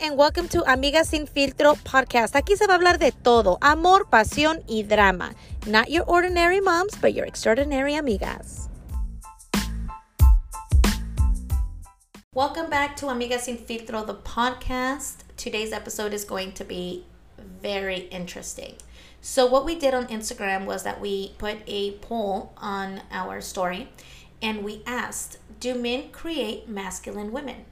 and 0.00 0.16
welcome 0.16 0.46
to 0.46 0.60
Amigas 0.62 1.06
Sin 1.06 1.26
Filtro 1.26 1.74
podcast. 1.82 2.36
Aquí 2.36 2.56
se 2.56 2.66
va 2.66 2.74
a 2.74 2.78
hablar 2.78 2.98
de 2.98 3.10
todo: 3.10 3.58
amor, 3.60 4.06
pasión 4.08 4.62
y 4.68 4.82
drama. 4.82 5.34
Not 5.66 5.90
your 5.90 6.04
ordinary 6.06 6.60
moms, 6.60 6.94
but 7.00 7.14
your 7.14 7.26
extraordinary 7.26 7.94
amigas. 7.94 8.68
Welcome 12.32 12.70
back 12.70 12.96
to 12.98 13.06
Amigas 13.06 13.40
Sin 13.40 13.58
Filtro, 13.58 14.06
the 14.06 14.14
podcast. 14.14 15.24
Today's 15.36 15.72
episode 15.72 16.12
is 16.12 16.24
going 16.24 16.52
to 16.52 16.64
be 16.64 17.04
very 17.36 18.08
interesting. 18.12 18.76
So, 19.20 19.46
what 19.46 19.64
we 19.64 19.74
did 19.74 19.94
on 19.94 20.06
Instagram 20.06 20.64
was 20.64 20.84
that 20.84 21.00
we 21.00 21.34
put 21.38 21.58
a 21.66 21.92
poll 21.98 22.52
on 22.56 23.02
our 23.10 23.40
story 23.40 23.88
and 24.40 24.62
we 24.62 24.82
asked 24.86 25.38
Do 25.58 25.74
men 25.74 26.10
create 26.12 26.68
masculine 26.68 27.32
women? 27.32 27.64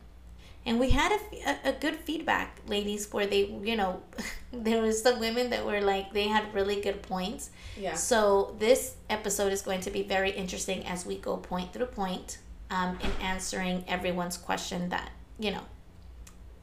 And 0.66 0.80
we 0.80 0.91
had 0.91 1.12
a, 1.12 1.48
a, 1.48 1.70
a 1.70 1.73
good 1.73 1.95
feedback, 1.95 2.59
ladies, 2.66 3.12
where 3.12 3.27
they, 3.27 3.47
you 3.62 3.77
know, 3.77 4.02
there 4.52 4.83
was 4.83 5.02
some 5.02 5.20
women 5.20 5.51
that 5.51 5.65
were 5.65 5.80
like, 5.80 6.12
they 6.12 6.27
had 6.27 6.52
really 6.52 6.80
good 6.80 7.02
points. 7.02 7.51
Yeah. 7.79 7.95
So, 7.95 8.56
this 8.59 8.97
episode 9.09 9.52
is 9.52 9.62
going 9.62 9.80
to 9.83 9.91
be 9.91 10.02
very 10.02 10.30
interesting 10.33 10.84
as 10.87 11.06
we 11.06 11.19
go 11.19 11.37
point 11.37 11.73
through 11.73 11.87
point 11.87 12.39
um, 12.70 12.98
in 13.02 13.11
answering 13.23 13.84
everyone's 13.87 14.37
question 14.37 14.89
that, 14.89 15.11
you 15.39 15.52
know, 15.52 15.62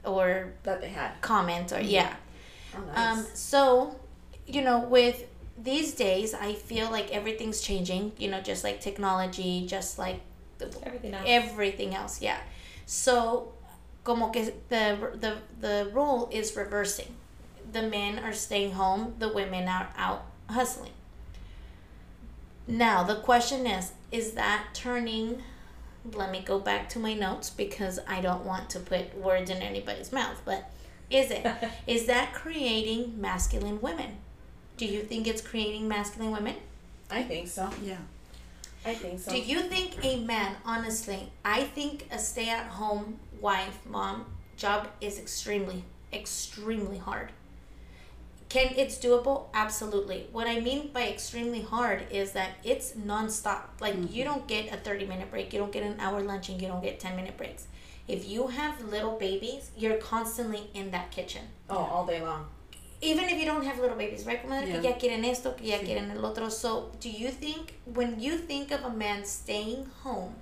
or 0.04 0.54
that 0.63 0.81
they 0.81 0.90
had. 0.90 1.21
comment 1.21 1.71
or, 1.71 1.79
yeah. 1.79 2.13
Oh, 2.76 2.81
nice. 2.93 2.98
Um, 3.20 3.26
so, 3.34 3.99
you 4.45 4.62
know, 4.62 4.79
with 4.79 5.26
these 5.57 5.93
days, 5.93 6.34
I 6.34 6.55
feel 6.55 6.91
like 6.91 7.12
everything's 7.12 7.62
changing, 7.62 8.12
you 8.17 8.29
know, 8.29 8.41
just 8.41 8.63
like 8.65 8.81
technology, 8.81 9.65
just 9.65 9.98
like 9.98 10.20
the, 10.57 10.65
Everything 10.84 11.13
else. 11.13 11.23
everything 11.26 11.96
else, 11.96 12.21
yeah. 12.21 12.40
So, 12.85 13.52
como 14.04 14.29
que 14.29 14.51
the, 14.70 15.12
the, 15.20 15.37
the 15.59 15.90
role 15.93 16.29
is 16.32 16.55
reversing. 16.55 17.15
The 17.71 17.84
men 17.84 18.20
are 18.20 18.34
staying 18.34 18.73
home, 18.73 19.15
the 19.20 19.29
women 19.29 19.68
are 19.68 19.90
out 19.98 20.26
hustling. 20.49 20.91
Now, 22.68 23.04
the 23.04 23.15
question 23.15 23.68
is 23.68 23.91
is 24.12 24.34
that 24.34 24.68
turning? 24.74 25.41
Let 26.13 26.31
me 26.31 26.41
go 26.41 26.59
back 26.59 26.90
to 26.90 26.99
my 26.99 27.13
notes 27.13 27.49
because 27.49 27.99
I 28.07 28.21
don't 28.21 28.46
want 28.46 28.70
to 28.71 28.79
put 28.79 29.18
words 29.18 29.49
in 29.49 29.57
anybody's 29.57 30.12
mouth, 30.12 30.41
but 30.46 30.70
is 31.09 31.31
it? 31.31 31.46
is 31.87 32.05
that 32.07 32.34
creating 32.34 33.20
masculine 33.20 33.81
women? 33.81 34.18
Do 34.77 34.85
you 34.85 35.01
think 35.01 35.27
it's 35.27 35.41
creating 35.41 35.87
masculine 35.87 36.31
women? 36.31 36.55
I 37.09 37.24
think 37.24 37.48
so. 37.48 37.70
Yeah. 37.81 37.98
I 38.85 38.93
think 38.93 39.20
so. 39.20 39.31
Do 39.31 39.40
you 39.40 39.62
think 39.62 40.04
a 40.04 40.20
man, 40.24 40.57
honestly, 40.65 41.31
I 41.46 41.63
think 41.63 42.07
a 42.12 42.20
stay 42.20 42.49
at 42.49 42.65
home 42.65 43.20
wife, 43.44 43.80
mom 43.86 44.26
job 44.58 44.88
is 45.02 45.20
extremely, 45.20 45.84
extremely 46.12 46.98
hard. 46.98 47.32
Can 48.49 48.74
it's 48.77 48.98
doable? 48.98 49.48
Absolutely. 49.54 50.27
What 50.32 50.48
I 50.48 50.60
mean 50.60 50.91
by 50.94 51.08
extremely 51.08 51.62
hard 51.62 52.05
is 52.12 52.34
that 52.34 52.52
it's 52.64 52.94
nonstop. 52.94 53.64
Like 53.82 53.96
you 54.14 54.24
don't 54.24 54.48
get 54.48 54.74
a 54.74 54.77
30 54.77 55.05
minute 55.08 55.30
break, 55.32 55.52
you 55.54 55.60
don't 55.60 55.71
get 55.71 55.84
an 55.84 55.99
hour 55.99 56.21
lunch, 56.21 56.49
and 56.49 56.62
you 56.62 56.68
don't 56.68 56.82
get 56.82 56.99
10 56.99 57.16
minute 57.16 57.36
breaks. 57.36 57.68
If 58.08 58.27
you 58.27 58.48
have 58.48 58.84
little 58.84 59.18
babies, 59.18 59.71
you're 59.77 59.98
constantly 59.98 60.70
in 60.74 60.91
that 60.91 61.12
kitchen. 61.12 61.44
oh, 61.70 61.77
all 61.77 62.05
day 62.05 62.21
long. 62.21 62.46
Even 63.02 63.26
if 63.26 63.38
you 63.40 63.46
don't 63.46 63.66
have 63.66 63.80
little 63.80 63.98
babies, 63.98 64.25
right? 64.25 64.41
Comadre? 64.46 64.72
Que 64.72 64.81
ya 64.81 64.94
quieren 64.97 65.25
esto, 65.25 65.52
que 65.52 65.68
ya 65.68 65.80
quieren 65.80 66.09
el 66.16 66.25
otro. 66.25 66.50
So, 66.50 66.91
do 67.02 67.09
you 67.09 67.30
think, 67.30 67.74
when 67.86 68.19
you 68.19 68.38
think 68.38 68.72
of 68.72 68.84
a 68.86 68.90
man 68.90 69.25
staying 69.25 69.90
home 70.03 70.36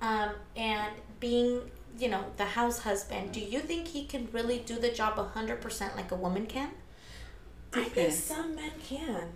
um, 0.00 0.30
and 0.56 0.92
being, 1.18 1.60
you 1.98 2.08
know, 2.08 2.24
the 2.36 2.44
house 2.44 2.80
husband, 2.80 3.32
do 3.32 3.40
mm. 3.40 3.50
you 3.52 3.60
think 3.60 3.88
he 3.88 4.04
can 4.04 4.28
really 4.32 4.58
do 4.58 4.78
the 4.78 4.90
job 4.90 5.16
100% 5.16 5.96
like 5.96 6.10
a 6.10 6.16
woman 6.16 6.46
can? 6.46 6.70
I 7.72 7.84
think 7.84 8.12
some 8.12 8.54
men 8.56 8.72
can. 8.82 9.28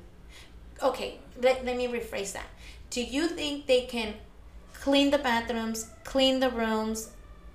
Okay, 0.83 1.19
let, 1.41 1.65
let 1.65 1.77
me 1.77 1.87
rephrase 1.87 2.33
that. 2.33 2.47
Do 2.91 3.03
you 3.03 3.29
think 3.29 3.67
they 3.67 3.83
can 3.83 4.15
clean 4.73 5.11
the 5.11 5.19
bathrooms, 5.19 5.89
clean 6.05 6.41
the 6.41 6.51
rooms, 6.51 7.11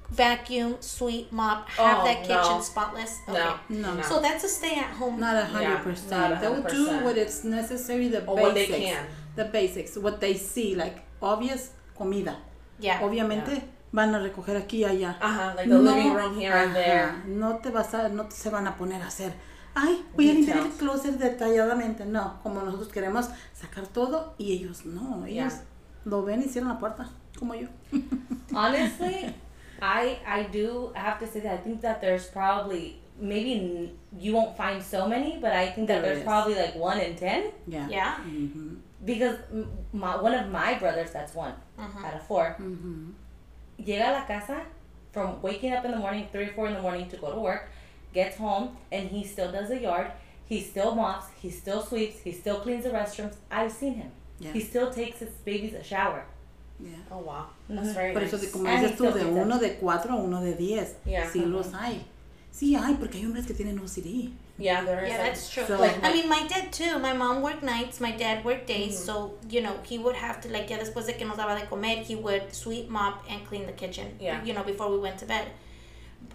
vacuum, 0.09 0.77
sweep, 0.79 1.31
mop, 1.31 1.67
have 1.69 1.99
Oh, 1.99 2.05
that 2.05 2.21
kitchen 2.21 2.57
no. 2.57 2.61
spotless? 2.61 3.17
No. 3.27 3.59
No. 3.69 4.01
So 4.01 4.21
that's 4.21 4.43
a 4.43 4.49
stay 4.49 4.75
at 4.75 4.91
home. 4.91 5.19
Not 5.19 5.35
a 5.35 5.39
Yeah, 5.39 5.45
hundred 5.45 5.83
percent 5.83 6.41
They'll 6.41 6.63
do 6.63 7.03
what 7.03 7.17
it's 7.17 7.43
necessary, 7.43 8.07
the 8.07 8.25
Or 8.25 8.35
what 8.35 8.53
they 8.53 8.67
basics. 8.67 8.85
can. 8.85 9.05
The 9.35 9.45
basics, 9.45 9.97
what 9.97 10.19
they 10.19 10.33
see, 10.35 10.75
like 10.75 11.03
obvious 11.21 11.71
comida. 11.97 12.37
yeah. 12.79 12.99
Obviamente 13.01 13.61
van 13.91 14.13
a 14.15 14.19
recoger 14.19 14.57
aquí 14.57 14.77
y 14.79 14.83
allá. 14.85 15.17
Uh-huh, 15.21 15.55
like 15.55 15.69
the 15.69 15.77
living 15.79 16.13
room 16.13 16.35
here 16.39 16.53
and 16.53 16.71
ajá, 16.71 16.73
there. 16.85 17.13
No 17.27 17.57
te 17.57 17.69
vas 17.71 17.93
a, 17.93 18.09
no 18.09 18.25
te 18.25 18.35
se 18.35 18.49
van 18.49 18.67
a 18.67 18.75
poner 18.77 19.01
a 19.01 19.07
hacer. 19.07 19.33
Ay, 19.75 20.03
voy 20.15 20.29
a 20.29 20.33
limpiar 20.33 20.57
el 20.57 20.63
Details. 20.63 20.79
closet 20.79 21.19
detalladamente. 21.19 22.05
No, 22.05 22.39
como 22.43 22.61
nosotros 22.61 22.89
queremos 22.89 23.29
sacar 23.53 23.87
todo 23.87 24.33
y 24.37 24.51
ellos 24.53 24.85
no. 24.85 25.25
Ellos 25.25 25.53
Yeah. 25.53 25.63
lo 26.05 26.23
ven 26.23 26.41
y 26.41 26.49
cierran 26.49 26.73
la 26.73 26.79
puerta, 26.79 27.07
como 27.37 27.53
yo. 27.55 27.67
Honestly, 28.53 29.33
I 29.81 30.19
I 30.25 30.43
do 30.51 30.91
have 30.95 31.19
to 31.19 31.27
say 31.27 31.41
that 31.41 31.53
I 31.53 31.57
think 31.57 31.81
that 31.81 32.01
there's 32.01 32.25
probably 32.27 32.99
maybe 33.19 33.53
n- 33.53 33.91
you 34.17 34.33
won't 34.33 34.55
find 34.57 34.81
so 34.81 35.07
many, 35.07 35.37
but 35.39 35.51
I 35.51 35.67
think 35.71 35.87
that 35.87 36.01
There 36.01 36.15
there's 36.15 36.19
is. 36.19 36.23
probably 36.25 36.55
like 36.55 36.75
one 36.75 36.99
in 36.99 37.15
ten 37.15 37.51
Yeah. 37.67 37.87
Yeah. 37.89 38.15
Mhm. 38.25 38.77
because 39.05 39.37
m- 39.51 39.69
my 39.93 40.15
one 40.21 40.33
of 40.33 40.47
my 40.49 40.75
brothers 40.79 41.11
that's 41.11 41.33
one 41.35 41.53
Mhm. 41.77 42.05
out 42.05 42.13
of 42.15 42.23
four 42.27 42.55
Mhm. 42.59 43.13
Llega 43.85 44.09
a 44.09 44.11
la 44.19 44.25
casa 44.25 44.61
from 45.11 45.41
waking 45.41 45.73
up 45.73 45.85
in 45.85 45.91
the 45.91 45.97
morning 45.97 46.27
three 46.31 46.45
or 46.45 46.53
four 46.53 46.67
in 46.67 46.73
the 46.73 46.81
morning 46.81 47.07
to 47.09 47.17
go 47.17 47.31
to 47.31 47.39
work, 47.39 47.69
gets 48.13 48.37
home 48.37 48.77
and 48.91 49.09
he 49.09 49.23
still 49.23 49.51
does 49.51 49.69
the 49.69 49.79
yard. 49.81 50.11
He 50.47 50.61
still 50.61 50.95
mops. 50.95 51.27
He 51.41 51.49
still 51.51 51.81
sweeps. 51.83 52.21
He 52.23 52.31
still 52.31 52.59
cleans 52.61 52.83
the 52.83 52.89
restrooms. 52.89 53.35
I've 53.51 53.71
seen 53.71 53.93
him. 53.95 54.11
Yeah. 54.39 54.51
He 54.53 54.61
still 54.61 54.89
takes 54.91 55.19
his 55.19 55.29
babies 55.45 55.73
a 55.73 55.83
shower. 55.83 56.23
Yeah. 56.79 56.91
Oh 57.11 57.17
wow, 57.19 57.47
that's 57.69 57.89
Mhm. 57.89 57.93
very 57.93 58.13
Por 58.13 58.21
nice. 58.21 58.33
eso, 58.33 58.37
de, 58.45 58.51
como 58.51 58.67
And 58.69 58.83
dices 58.83 58.97
tú, 58.97 59.11
de 59.13 59.25
uno 59.25 59.59
de 59.59 59.75
cuatro 59.75 60.13
a 60.13 60.15
uno 60.15 60.41
de 60.41 60.53
diez. 60.55 60.95
Yeah. 61.05 61.29
Sí 61.29 61.41
los 61.45 61.73
hay. 61.73 62.05
Sí 62.51 62.73
hay, 62.75 62.95
porque 62.95 63.17
hay 63.17 63.25
hombres 63.25 63.45
que 63.45 63.53
tienen 63.53 63.77
OCD. 63.79 64.31
Yeah, 64.59 64.83
there 64.83 65.03
is. 65.03 65.09
Yeah, 65.09 65.17
that's 65.23 65.49
true. 65.49 65.65
So- 65.65 65.79
like, 65.79 66.03
I 66.03 66.13
mean, 66.13 66.27
my 66.29 66.45
dad 66.47 66.71
too. 66.71 66.99
My 66.99 67.13
mom 67.13 67.41
worked 67.41 67.63
nights. 67.63 67.99
My 67.99 68.11
dad 68.11 68.43
worked 68.45 68.67
days. 68.67 68.95
Mm-hmm. 68.95 69.05
So 69.05 69.33
you 69.49 69.61
know, 69.61 69.75
he 69.83 69.97
would 69.97 70.15
have 70.15 70.41
to 70.41 70.49
like, 70.49 70.69
yeah, 70.69 70.79
después 70.79 71.05
de 71.07 71.13
que 71.13 71.25
nos 71.25 71.37
daba 71.37 71.59
de 71.59 71.65
comer, 71.65 71.95
he 72.09 72.15
would 72.15 72.53
sweep, 72.53 72.89
mop, 72.89 73.23
and 73.29 73.45
clean 73.47 73.65
the 73.65 73.71
kitchen. 73.73 74.17
Yeah. 74.19 74.43
You 74.43 74.53
know, 74.53 74.63
before 74.63 74.89
we 74.91 74.99
went 74.99 75.17
to 75.19 75.25
bed. 75.25 75.47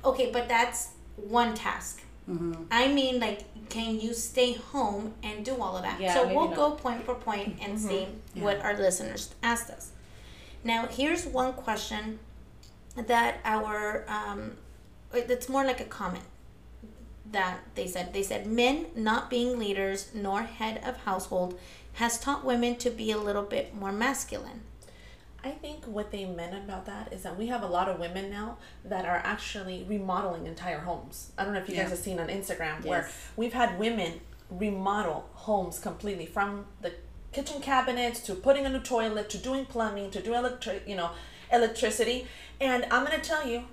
Okay, 0.05 0.31
but 0.33 0.49
that's 0.49 0.89
one 1.17 1.55
task. 1.55 2.03
Mhm. 2.29 2.67
I 2.71 2.89
mean, 2.89 3.21
like, 3.21 3.41
can 3.69 4.01
you 4.01 4.15
stay 4.15 4.55
home 4.55 5.13
and 5.23 5.45
do 5.45 5.61
all 5.61 5.77
of 5.77 5.83
that? 5.83 6.01
Yeah, 6.01 6.15
so 6.15 6.27
we'll 6.27 6.49
not. 6.49 6.57
go 6.57 6.71
point 6.73 7.05
for 7.05 7.15
point 7.15 7.59
and 7.61 7.79
see 7.79 8.09
Yeah. 8.35 8.45
what 8.45 8.61
our 8.63 8.75
listeners 8.75 9.35
asked 9.43 9.69
us. 9.71 9.91
Now, 10.65 10.87
here's 10.87 11.27
one 11.27 11.53
question 11.53 12.19
that 12.97 13.41
our 13.45 14.05
um, 14.09 14.57
it's 15.13 15.49
more 15.49 15.65
like 15.65 15.81
a 15.81 15.85
comment 15.85 16.25
that 17.35 17.59
they 17.75 17.87
said. 17.87 18.13
They 18.13 18.23
said 18.23 18.47
men 18.47 18.87
not 18.97 19.29
being 19.31 19.59
leaders 19.59 20.11
nor 20.15 20.43
head 20.43 20.81
of 20.85 20.97
household 21.05 21.59
has 21.95 22.19
taught 22.19 22.45
women 22.45 22.77
to 22.77 22.91
be 22.91 23.11
a 23.13 23.19
little 23.19 23.43
bit 23.43 23.75
more 23.75 23.93
masculine. 23.93 24.63
I 25.45 25.51
think 25.51 25.85
what 25.85 26.11
they 26.11 26.25
meant 26.25 26.55
about 26.55 26.87
that 26.87 27.13
is 27.13 27.23
that 27.23 27.37
we 27.39 27.49
have 27.49 27.63
a 27.63 27.67
lot 27.67 27.89
of 27.89 28.01
women 28.01 28.31
now 28.31 28.57
that 28.85 29.05
are 29.05 29.21
actually 29.23 29.85
remodeling 29.87 30.47
entire 30.47 30.81
homes. 30.81 31.33
I 31.37 31.45
don't 31.45 31.53
know 31.53 31.61
if 31.61 31.69
you 31.69 31.75
Yeah. 31.75 31.83
guys 31.83 31.91
have 31.91 31.99
seen 31.99 32.19
on 32.19 32.29
Instagram 32.29 32.83
where 32.85 33.11
we've 33.37 33.53
had 33.53 33.79
women 33.79 34.23
remodel 34.51 35.29
homes 35.35 35.79
completely 35.79 36.25
from 36.27 36.67
the 36.81 36.93
kitchen 37.33 37.61
cabinets 37.61 38.21
to 38.21 38.35
putting 38.35 38.65
a 38.65 38.71
new 38.71 38.81
toilet 38.81 39.29
to 39.31 39.39
doing 39.39 39.67
plumbing 39.67 40.11
to 40.13 40.23
doing 40.23 40.39
electric, 40.39 40.89
you 40.89 40.97
know, 40.97 41.11
electricity. 41.53 42.27
And 42.61 42.85
I'm 42.91 43.05
gonna 43.05 43.19
tell 43.19 43.47
you, 43.47 43.65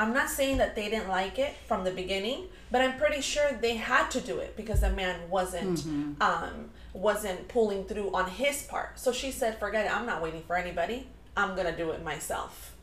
I'm 0.00 0.14
not 0.14 0.30
saying 0.30 0.56
that 0.56 0.74
they 0.74 0.88
didn't 0.88 1.08
like 1.08 1.38
it 1.38 1.54
from 1.68 1.84
the 1.84 1.90
beginning, 1.90 2.46
but 2.70 2.80
I'm 2.80 2.96
pretty 2.96 3.20
sure 3.20 3.52
they 3.52 3.76
had 3.76 4.10
to 4.12 4.20
do 4.22 4.38
it 4.38 4.56
because 4.56 4.80
the 4.80 4.88
man 4.88 5.28
wasn't 5.28 5.80
um, 6.22 6.70
wasn't 6.94 7.48
pulling 7.48 7.84
through 7.84 8.10
on 8.14 8.30
his 8.30 8.62
part. 8.62 8.98
So 8.98 9.12
she 9.12 9.30
said, 9.30 9.58
"Forget 9.58 9.84
it. 9.84 9.94
I'm 9.94 10.06
not 10.06 10.22
waiting 10.22 10.42
for 10.46 10.56
anybody. 10.56 11.06
I'm 11.36 11.54
gonna 11.54 11.76
do 11.76 11.90
it 11.90 12.02
myself." 12.02 12.74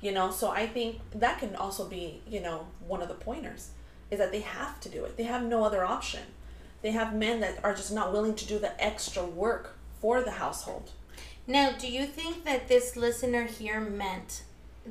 You 0.00 0.12
know. 0.12 0.30
So 0.30 0.48
I 0.48 0.66
think 0.66 1.00
that 1.16 1.38
can 1.40 1.54
also 1.56 1.86
be, 1.86 2.22
you 2.26 2.40
know, 2.40 2.66
one 2.88 3.02
of 3.02 3.08
the 3.08 3.14
pointers 3.14 3.72
is 4.10 4.18
that 4.18 4.32
they 4.32 4.40
have 4.40 4.80
to 4.80 4.88
do 4.88 5.04
it. 5.04 5.18
They 5.18 5.24
have 5.24 5.42
no 5.42 5.62
other 5.62 5.84
option. 5.84 6.22
They 6.80 6.92
have 6.92 7.14
men 7.14 7.40
that 7.40 7.62
are 7.64 7.74
just 7.74 7.92
not 7.92 8.12
willing 8.14 8.34
to 8.34 8.46
do 8.46 8.58
the 8.58 8.82
extra 8.82 9.22
work 9.22 9.76
for 10.00 10.22
the 10.22 10.30
household. 10.30 10.92
Now, 11.46 11.72
do 11.78 11.86
you 11.86 12.06
think 12.06 12.44
that 12.44 12.66
this 12.66 12.96
listener 12.96 13.44
here 13.44 13.80
meant 13.80 14.42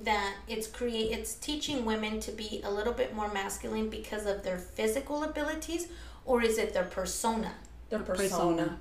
that 0.03 0.35
it's 0.47 0.67
create 0.67 1.11
it's 1.11 1.35
teaching 1.35 1.85
women 1.85 2.19
to 2.21 2.31
be 2.31 2.61
a 2.63 2.71
little 2.71 2.93
bit 2.93 3.15
more 3.15 3.31
masculine 3.33 3.89
because 3.89 4.25
of 4.25 4.43
their 4.43 4.57
physical 4.57 5.23
abilities, 5.23 5.87
or 6.25 6.41
is 6.41 6.57
it 6.57 6.73
their 6.73 6.83
persona? 6.83 7.53
Their 7.89 7.99
Persona. 7.99 8.23
persona. 8.29 8.77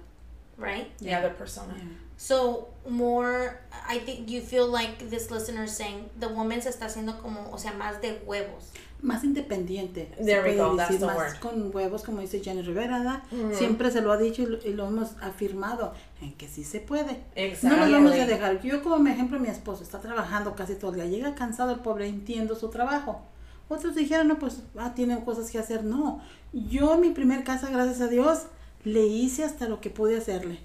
right? 0.56 0.90
yeah 1.00 1.20
their 1.20 1.30
persona. 1.30 1.74
So 2.16 2.68
more, 2.88 3.60
I 3.88 3.98
think 3.98 4.28
you 4.28 4.40
feel 4.40 4.70
like 4.70 5.08
this 5.10 5.30
listener 5.30 5.64
is 5.64 5.72
saying 5.72 6.08
the 6.18 6.28
woman 6.28 6.60
se 6.62 6.68
está 6.70 6.86
haciendo 6.86 7.20
como, 7.22 7.50
o 7.50 7.58
sea, 7.58 7.72
más 7.72 8.00
de 8.00 8.22
huevos. 8.26 8.70
Más 9.02 9.22
independiente. 9.22 10.10
There 10.24 10.42
we 10.42 10.56
go, 10.56 10.76
that's 10.76 10.98
the 10.98 11.04
más 11.04 11.16
word. 11.16 11.38
con 11.40 11.74
huevos, 11.74 12.02
como 12.04 12.20
dice 12.22 12.40
Jenny 12.42 12.62
Rivera, 12.62 12.98
¿verdad? 12.98 13.22
Siempre 13.52 13.90
se 13.90 14.00
lo 14.00 14.10
ha 14.12 14.16
dicho 14.16 14.42
y 14.42 14.46
lo, 14.46 14.58
y 14.66 14.72
lo 14.72 14.86
hemos 14.86 15.16
afirmado, 15.20 15.92
en 16.22 16.32
que 16.32 16.48
sí 16.48 16.64
se 16.64 16.80
puede. 16.80 17.22
No 17.62 17.76
nos 17.76 17.90
vamos 17.92 18.12
a 18.12 18.14
Exactly. 18.16 18.34
dejar. 18.34 18.62
Yo 18.62 18.82
como 18.82 18.98
mi 18.98 19.10
ejemplo, 19.10 19.38
mi 19.38 19.48
esposo 19.48 19.82
está 19.82 20.00
trabajando 20.00 20.54
casi 20.54 20.74
todo 20.76 20.92
el 20.92 20.96
día. 20.96 21.06
Llega 21.06 21.34
cansado 21.34 21.72
el 21.72 21.80
pobre, 21.80 22.08
entiendo 22.08 22.54
su 22.54 22.70
trabajo. 22.70 23.20
Otros 23.68 23.94
dijeron, 23.94 24.28
no, 24.28 24.38
pues, 24.38 24.62
ah, 24.78 24.94
tienen 24.94 25.20
cosas 25.22 25.50
que 25.50 25.58
hacer. 25.58 25.84
No. 25.84 26.22
Yo 26.52 26.94
en 26.94 27.00
mi 27.00 27.10
primer 27.10 27.44
casa, 27.44 27.68
gracias 27.70 28.00
a 28.00 28.08
Dios, 28.08 28.44
le 28.84 29.06
hice 29.06 29.44
hasta 29.44 29.68
lo 29.68 29.80
que 29.82 29.90
pude 29.90 30.16
hacerle. 30.16 30.60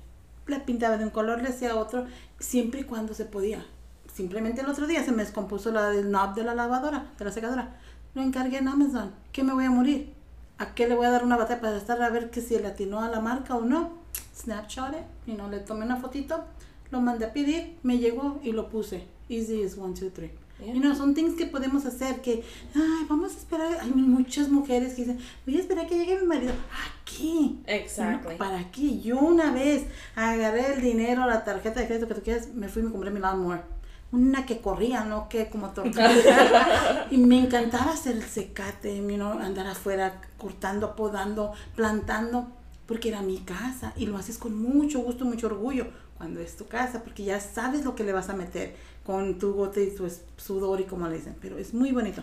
Le 0.50 0.60
pintaba 0.60 0.98
de 0.98 1.04
un 1.04 1.12
color, 1.12 1.42
le 1.42 1.50
hacía 1.50 1.76
otro, 1.76 2.06
siempre 2.40 2.82
y 2.82 2.84
cuando 2.84 3.14
se 3.14 3.26
podía. 3.26 3.64
Simplemente 4.12 4.62
el 4.62 4.68
otro 4.68 4.88
día 4.88 5.04
se 5.04 5.12
me 5.12 5.24
descompuso 5.24 5.72
la 5.72 5.92
del 5.92 6.10
knob 6.10 6.34
de 6.34 6.44
la 6.44 6.56
lavadora, 6.56 7.12
de 7.20 7.26
la 7.26 7.32
secadora. 7.32 7.78
Lo 8.16 8.24
encargué 8.24 8.58
en 8.58 8.68
Amazon. 8.68 9.12
¿Qué 9.32 9.44
me 9.44 9.54
voy 9.54 9.66
a 9.66 9.70
morir? 9.70 10.12
¿A 10.58 10.74
qué 10.74 10.88
le 10.88 10.96
voy 10.96 11.06
a 11.06 11.12
dar 11.12 11.24
una 11.24 11.38
batalla 11.38 11.62
para 11.62 11.78
estar 11.78 12.02
a 12.02 12.10
ver 12.10 12.32
que 12.32 12.42
si 12.42 12.58
le 12.58 12.68
atinó 12.68 13.02
a 13.02 13.10
la 13.10 13.22
marca 13.22 13.56
o 13.56 13.62
no? 13.62 13.92
Snapshot 14.36 14.94
it, 14.94 15.28
you 15.28 15.36
know, 15.36 15.50
le 15.50 15.60
tomé 15.60 15.86
una 15.86 15.98
fotito, 15.98 16.44
lo 16.90 17.00
mandé 17.00 17.26
a 17.26 17.34
pedir, 17.34 17.78
me 17.84 18.00
llegó 18.00 18.40
y 18.44 18.52
lo 18.52 18.70
puse. 18.70 19.06
Easy 19.30 19.64
as 19.64 19.78
one, 19.78 19.94
two, 19.94 20.10
three. 20.10 20.32
Yeah. 20.60 20.74
You 20.74 20.82
know, 20.82 20.94
son 20.94 21.14
things 21.14 21.36
que 21.36 21.46
podemos 21.46 21.86
hacer 21.86 22.22
que, 22.22 22.44
ay, 22.76 23.06
vamos 23.08 23.34
a 23.34 23.38
esperar. 23.38 23.78
Hay 23.82 23.92
muchas 23.92 24.50
mujeres 24.50 24.94
que 24.94 25.04
dicen, 25.04 25.20
voy 25.46 25.58
a 25.58 25.60
esperar 25.60 25.88
que 25.88 25.98
llegue 25.98 26.20
mi 26.20 26.28
marido. 26.28 26.54
Aquí. 27.02 27.62
Exactly. 27.66 28.34
No, 28.34 28.38
¿Para 28.38 28.70
qué? 28.72 29.00
Yo 29.00 29.20
una 29.20 29.52
vez 29.52 29.86
agarré 30.16 30.74
el 30.74 30.82
dinero, 30.82 31.26
la 31.26 31.44
tarjeta 31.44 31.80
de 31.80 31.88
crédito 31.88 32.08
que 32.08 32.16
tú 32.16 32.22
quieras, 32.22 32.50
me 32.54 32.68
fui 32.68 32.82
y 32.82 32.86
me 32.86 32.92
compré 32.92 33.12
mi 33.12 33.20
lawnmower. 33.20 33.64
Una 34.12 34.46
que 34.46 34.60
corría, 34.60 35.06
no 35.06 35.30
que 35.30 35.50
como 35.50 35.70
tortuga. 35.70 37.08
y 37.12 37.18
me 37.18 37.40
encantaba 37.40 37.92
hacer 37.92 38.18
el 38.18 38.24
secate, 38.24 38.98
you 38.98 39.16
know, 39.16 39.40
andar 39.40 39.68
afuera 39.68 40.20
cortando, 40.38 40.96
podando, 40.96 41.54
plantando, 41.76 42.48
porque 42.88 43.10
era 43.10 43.22
mi 43.22 43.38
casa 43.38 43.94
y 43.96 44.08
lo 44.08 44.18
haces 44.18 44.40
con 44.40 44.60
mucho 44.60 45.00
gusto, 45.00 45.24
mucho 45.24 45.46
orgullo 45.46 45.88
cuando 46.18 46.40
es 46.40 46.58
tu 46.58 46.68
casa, 46.68 47.04
porque 47.04 47.24
ya 47.24 47.40
sabes 47.40 47.86
lo 47.86 47.96
que 47.96 48.04
le 48.04 48.12
vas 48.12 48.30
a 48.30 48.34
meter 48.34 48.76
con 49.10 49.40
tu 49.40 49.54
gote 49.54 49.84
y 49.84 49.90
tu 49.90 50.08
sudor 50.38 50.82
y 50.82 50.84
como 50.84 51.08
le 51.08 51.16
dicen, 51.16 51.36
pero 51.42 51.58
es 51.58 51.74
muy 51.74 51.92
bonito. 51.92 52.22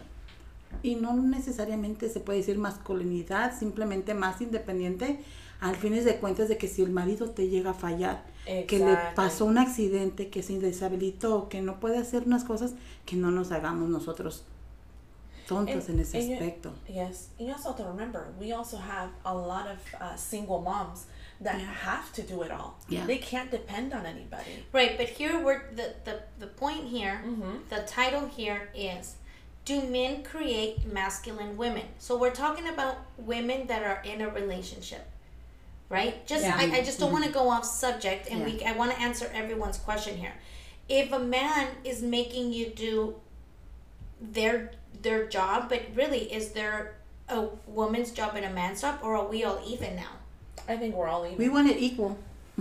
Y 0.84 0.94
no 0.94 1.16
necesariamente 1.16 2.08
se 2.08 2.20
puede 2.20 2.38
decir 2.38 2.58
masculinidad, 2.58 3.58
simplemente 3.58 4.14
más 4.14 4.40
independiente, 4.40 5.18
al 5.58 5.74
fines 5.74 6.04
de 6.04 6.18
cuentas 6.18 6.48
de 6.48 6.58
que 6.58 6.68
si 6.68 6.82
el 6.82 6.90
marido 6.90 7.30
te 7.30 7.48
llega 7.48 7.70
a 7.70 7.74
fallar, 7.74 8.22
que 8.68 8.78
le 8.78 8.96
pasó 9.16 9.46
un 9.46 9.58
accidente, 9.58 10.28
que 10.28 10.44
se 10.44 10.60
deshabilitó, 10.60 11.48
que 11.48 11.60
no 11.60 11.80
puede 11.80 11.98
hacer 11.98 12.22
unas 12.24 12.44
cosas, 12.44 12.76
que 13.04 13.16
no 13.16 13.32
nos 13.32 13.50
hagamos 13.50 13.88
nosotros 13.88 14.44
tontos 15.46 15.88
And- 15.88 15.90
en 15.90 16.00
ese 16.00 16.14
and 16.14 16.28
you- 16.30 16.72
Yes, 16.88 17.28
and 17.38 17.48
you 17.48 17.54
also 17.54 17.68
have 17.68 17.76
to 17.78 17.84
remember 17.84 18.32
we 18.38 18.52
also 18.52 18.76
have 18.76 19.10
a 19.24 19.34
lot 19.34 19.66
of 19.68 19.78
uh, 20.00 20.16
single 20.16 20.60
moms 20.60 21.06
that 21.40 21.58
Yeah. 21.60 21.66
have 21.90 22.12
to 22.14 22.22
do 22.22 22.42
it 22.42 22.50
all. 22.50 22.78
Yeah. 22.88 23.04
They 23.06 23.18
can't 23.18 23.50
depend 23.50 23.92
on 23.92 24.06
anybody. 24.06 24.64
Right, 24.72 24.96
but 24.96 25.08
here 25.08 25.38
we're 25.44 25.62
the 25.74 25.94
the, 26.04 26.22
the 26.38 26.46
point 26.46 26.84
here, 26.96 27.22
Mm-hmm. 27.24 27.68
the 27.68 27.82
title 27.86 28.26
here 28.26 28.70
is 28.74 29.16
do 29.64 29.82
men 29.82 30.22
create 30.22 30.74
masculine 30.92 31.56
women? 31.56 31.86
So 31.98 32.16
we're 32.16 32.34
talking 32.44 32.68
about 32.68 32.96
women 33.18 33.66
that 33.66 33.82
are 33.82 34.00
in 34.04 34.20
a 34.22 34.28
relationship. 34.30 35.04
Right? 35.88 36.26
Just 36.26 36.44
Yeah. 36.44 36.56
I, 36.58 36.64
I 36.78 36.80
just 36.82 36.98
don't 37.00 37.12
want 37.12 37.24
to 37.24 37.30
go 37.40 37.48
off 37.48 37.64
subject 37.64 38.28
and 38.30 38.44
we 38.44 38.52
I 38.64 38.72
want 38.72 38.90
to 38.92 38.98
answer 39.00 39.26
everyone's 39.34 39.78
question 39.78 40.16
here. 40.16 40.34
If 40.88 41.12
a 41.12 41.18
man 41.18 41.68
is 41.84 42.00
making 42.02 42.52
you 42.52 42.66
do 42.70 43.20
their 44.20 44.70
their 45.02 45.26
job, 45.26 45.68
but 45.68 45.82
really 45.94 46.32
is 46.32 46.50
there 46.52 46.94
a 47.28 47.46
woman's 47.66 48.10
job 48.12 48.34
and 48.36 48.44
a 48.44 48.50
man's 48.50 48.80
job 48.82 48.98
or 49.02 49.16
are 49.16 49.26
we 49.26 49.44
all 49.44 49.60
even 49.66 49.96
now? 49.96 50.12
I 50.68 50.76
think 50.76 50.94
we're 50.94 51.08
all 51.08 51.24
even. 51.26 51.38
We 51.38 51.48
want 51.48 51.68
it 51.68 51.78
equal. 51.78 52.16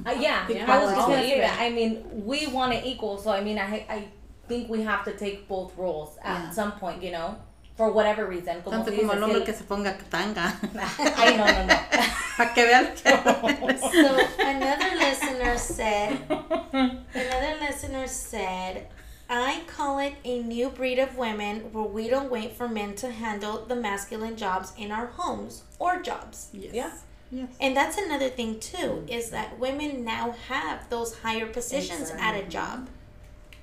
Uh, 0.06 0.12
yeah, 0.12 0.48
Yeah, 0.50 0.66
I 0.72 0.78
was 0.84 0.92
just 0.94 1.08
gonna 1.08 1.22
say 1.22 1.28
even. 1.28 1.42
that. 1.42 1.60
I 1.60 1.70
mean, 1.70 2.04
we 2.26 2.48
want 2.48 2.74
it 2.74 2.86
equal, 2.86 3.18
so 3.18 3.32
I 3.32 3.42
mean, 3.42 3.58
I 3.58 3.86
I 3.90 4.08
think 4.48 4.70
we 4.70 4.82
have 4.84 5.04
to 5.06 5.14
take 5.14 5.48
both 5.48 5.76
roles 5.78 6.18
at 6.24 6.44
Yeah. 6.44 6.52
some 6.52 6.72
point, 6.74 7.02
you 7.02 7.12
know, 7.12 7.36
for 7.78 7.92
whatever 7.92 8.26
reason. 8.28 8.62
Como 8.62 8.78
Tanto 8.84 8.92
como 8.96 9.14
el 9.14 9.24
hombre 9.24 9.40
el- 9.40 9.46
que 9.46 9.54
se 9.54 9.64
ponga 9.64 9.96
tanga. 10.10 10.54
Ay, 11.18 11.38
no, 11.38 11.46
no, 11.46 11.66
no. 11.66 11.78
Para 12.38 12.54
que 12.54 12.66
vean. 12.66 12.86
So 12.98 14.06
another 14.40 14.92
listener 14.98 15.58
said, 15.58 16.20
another 16.74 17.56
listener 17.62 18.08
said, 18.08 18.88
I 19.30 19.62
call 19.68 20.00
it 20.00 20.14
a 20.24 20.42
new 20.42 20.70
breed 20.70 21.00
of 21.00 21.18
women 21.18 21.72
where 21.74 21.84
we 21.84 22.08
don't 22.08 22.32
wait 22.32 22.54
for 22.54 22.68
men 22.68 22.96
to 22.96 23.12
handle 23.12 23.66
the 23.66 23.76
masculine 23.76 24.36
jobs 24.38 24.72
in 24.78 24.92
our 24.92 25.08
homes 25.08 25.64
or 25.80 26.02
jobs. 26.02 26.50
Yes. 26.54 26.74
Yeah. 26.74 26.92
Yes. 27.32 27.50
And 27.60 27.76
that's 27.76 27.98
another 27.98 28.30
thing 28.30 28.60
too, 28.60 29.04
is 29.08 29.32
that 29.32 29.58
women 29.60 30.06
now 30.06 30.36
have 30.48 30.90
those 30.90 31.18
higher 31.20 31.48
positions 31.48 32.12
at 32.12 32.36
a 32.36 32.44
job, 32.44 32.88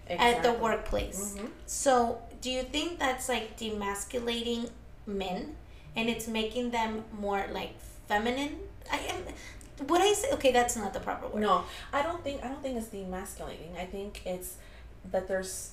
at 0.08 0.18
the 0.18 0.38
Exactly. 0.38 0.62
workplace. 0.62 1.34
Mm-hmm. 1.36 1.46
So 1.66 2.22
do 2.40 2.50
you 2.50 2.64
think 2.64 2.98
that's 2.98 3.28
like 3.28 3.56
demasculating 3.56 4.70
men 5.06 5.56
and 5.94 6.08
it's 6.08 6.26
making 6.26 6.72
them 6.72 7.04
more 7.12 7.46
like 7.52 7.78
feminine? 8.08 8.58
I 8.90 8.98
am 8.98 9.22
would 9.86 10.00
I 10.02 10.12
say 10.12 10.30
okay, 10.32 10.52
that's 10.52 10.76
not 10.76 10.92
the 10.92 11.00
proper 11.00 11.28
word. 11.28 11.40
No, 11.40 11.64
I 11.92 12.02
don't 12.02 12.22
think 12.22 12.44
I 12.44 12.48
don't 12.48 12.62
think 12.62 12.76
it's 12.76 12.88
demasculating. 12.88 13.76
I 13.78 13.86
think 13.86 14.22
it's 14.26 14.56
that 15.10 15.26
there's 15.28 15.70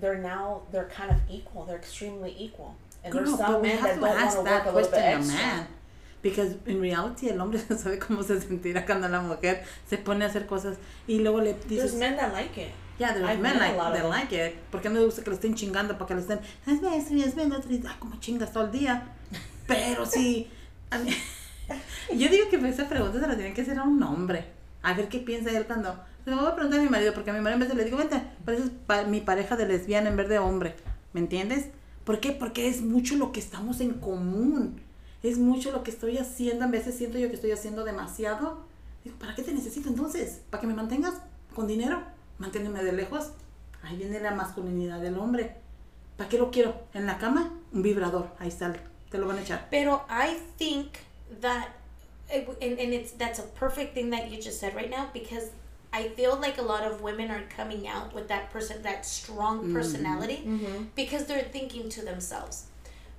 they're 0.00 0.18
now 0.18 0.62
they're 0.72 0.88
kind 0.88 1.10
of 1.10 1.18
equal. 1.30 1.64
They're 1.64 1.76
extremely 1.78 2.34
equal. 2.38 2.74
And 3.04 3.12
there's 3.14 3.28
Girl, 3.28 3.36
some 3.38 3.52
but 3.52 3.62
we 3.62 3.68
men 3.68 3.82
that 3.82 3.90
don't 3.94 4.00
want 4.00 4.20
ask 4.20 4.38
to 4.38 4.44
that 4.44 4.64
work 4.64 4.72
a 4.74 4.76
little 4.76 4.90
bit 4.90 5.00
extra. 5.00 5.36
man. 5.36 5.66
Because 6.22 6.56
in 6.66 6.80
reality 6.80 7.28
el 7.28 7.40
hombre 7.40 7.60
no 7.70 7.76
sabe 7.82 7.98
cómo 8.00 8.22
se 8.24 8.40
sentirá 8.40 8.84
cuando 8.84 9.08
la 9.08 9.20
mujer 9.20 9.62
se 9.88 9.96
pone 9.98 10.24
a 10.24 10.28
hacer 10.28 10.46
cosas 10.46 10.76
y 11.06 11.18
luego 11.20 11.40
le 11.40 11.54
There's 11.54 11.92
dices, 11.92 11.94
men 11.94 12.16
that 12.16 12.32
like 12.32 12.56
it. 12.60 12.72
yeah, 12.98 13.12
there's 13.12 13.28
I've 13.28 13.40
men 13.40 13.58
like, 13.58 13.76
them. 13.76 14.08
like 14.10 14.32
it. 14.32 14.56
Porque 14.72 14.88
no 14.88 14.98
le 14.98 15.04
gusta 15.06 15.22
que 15.22 15.30
le 15.30 15.36
estén 15.36 15.54
chingando 15.54 15.96
para 15.96 16.06
que 16.08 16.14
le 16.14 16.20
estén, 16.22 16.40
hazme 16.66 16.96
esto 16.96 17.14
y 17.14 17.22
hazme 17.22 17.44
el 17.44 17.52
otro 17.52 17.70
y 17.70 17.82
ay, 17.86 17.94
como 18.00 18.18
chingas 18.18 18.52
todo 18.52 18.64
el 18.64 18.72
día. 18.72 19.06
Pero 19.68 20.04
sí, 20.04 20.50
a 20.90 20.98
mí- 20.98 21.14
yo 22.10 22.28
digo 22.28 22.48
que 22.50 22.56
esa 22.68 22.88
pregunta 22.88 23.20
se 23.20 23.26
la 23.28 23.34
tienen 23.34 23.54
que 23.54 23.62
hacer 23.62 23.78
a 23.78 23.82
un 23.84 24.02
hombre. 24.02 24.44
A 24.82 24.94
ver 24.94 25.08
qué 25.08 25.18
piensa 25.20 25.50
él 25.50 25.64
cuando, 25.66 25.96
lo 26.34 26.36
voy 26.36 26.46
a 26.46 26.54
preguntar 26.54 26.80
a 26.80 26.82
mi 26.82 26.88
marido, 26.88 27.14
porque 27.14 27.30
a 27.30 27.32
mi 27.34 27.40
marido 27.40 27.54
en 27.54 27.60
vez 27.60 27.68
de 27.68 27.74
le 27.76 27.84
digo, 27.84 27.96
vente, 27.98 28.20
pareces 28.44 28.70
pa- 28.86 29.04
mi 29.04 29.20
pareja 29.20 29.56
de 29.56 29.66
lesbiana 29.66 30.08
en 30.08 30.16
vez 30.16 30.28
de 30.28 30.38
hombre. 30.38 30.74
¿Me 31.12 31.20
entiendes? 31.20 31.66
¿Por 32.04 32.20
qué? 32.20 32.32
Porque 32.32 32.68
es 32.68 32.82
mucho 32.82 33.16
lo 33.16 33.32
que 33.32 33.40
estamos 33.40 33.80
en 33.80 33.94
común. 33.94 34.80
Es 35.22 35.38
mucho 35.38 35.70
lo 35.72 35.82
que 35.82 35.90
estoy 35.90 36.18
haciendo. 36.18 36.64
A 36.64 36.68
veces 36.68 36.96
siento 36.96 37.18
yo 37.18 37.28
que 37.28 37.34
estoy 37.34 37.50
haciendo 37.52 37.84
demasiado. 37.84 38.64
Digo, 39.04 39.16
¿para 39.18 39.34
qué 39.34 39.42
te 39.42 39.52
necesito 39.52 39.88
entonces? 39.88 40.40
¿Para 40.50 40.60
que 40.60 40.66
me 40.66 40.74
mantengas 40.74 41.14
con 41.54 41.66
dinero? 41.66 42.02
Manténme 42.38 42.82
de 42.82 42.92
lejos. 42.92 43.32
Ahí 43.82 43.96
viene 43.96 44.20
la 44.20 44.32
masculinidad 44.32 45.00
del 45.00 45.16
hombre. 45.18 45.56
¿Para 46.16 46.28
qué 46.28 46.38
lo 46.38 46.50
quiero? 46.50 46.74
¿En 46.94 47.06
la 47.06 47.18
cama? 47.18 47.52
Un 47.72 47.82
vibrador. 47.82 48.28
Ahí 48.38 48.48
está. 48.48 48.72
Te 49.10 49.18
lo 49.18 49.26
van 49.26 49.38
a 49.38 49.42
echar. 49.42 49.68
Pero 49.70 50.04
I 50.10 50.36
think 50.58 50.88
that, 51.40 51.68
it, 52.32 52.48
and, 52.62 52.78
and 52.80 52.92
it's 52.92 53.12
that's 53.16 53.38
a 53.38 53.44
perfect 53.58 53.94
thing 53.94 54.10
that 54.10 54.28
you 54.28 54.36
just 54.36 54.58
said 54.60 54.74
right 54.74 54.90
now 54.90 55.08
because 55.14 55.50
I 55.96 56.08
feel 56.08 56.36
like 56.36 56.58
a 56.58 56.62
lot 56.62 56.84
of 56.84 57.00
women 57.00 57.30
are 57.30 57.44
coming 57.56 57.88
out 57.88 58.14
with 58.14 58.28
that 58.28 58.50
person, 58.50 58.82
that 58.82 59.06
strong 59.06 59.60
mm-hmm. 59.60 59.74
personality, 59.74 60.42
mm-hmm. 60.44 60.84
because 60.94 61.24
they're 61.24 61.50
thinking 61.56 61.88
to 61.88 62.04
themselves, 62.04 62.66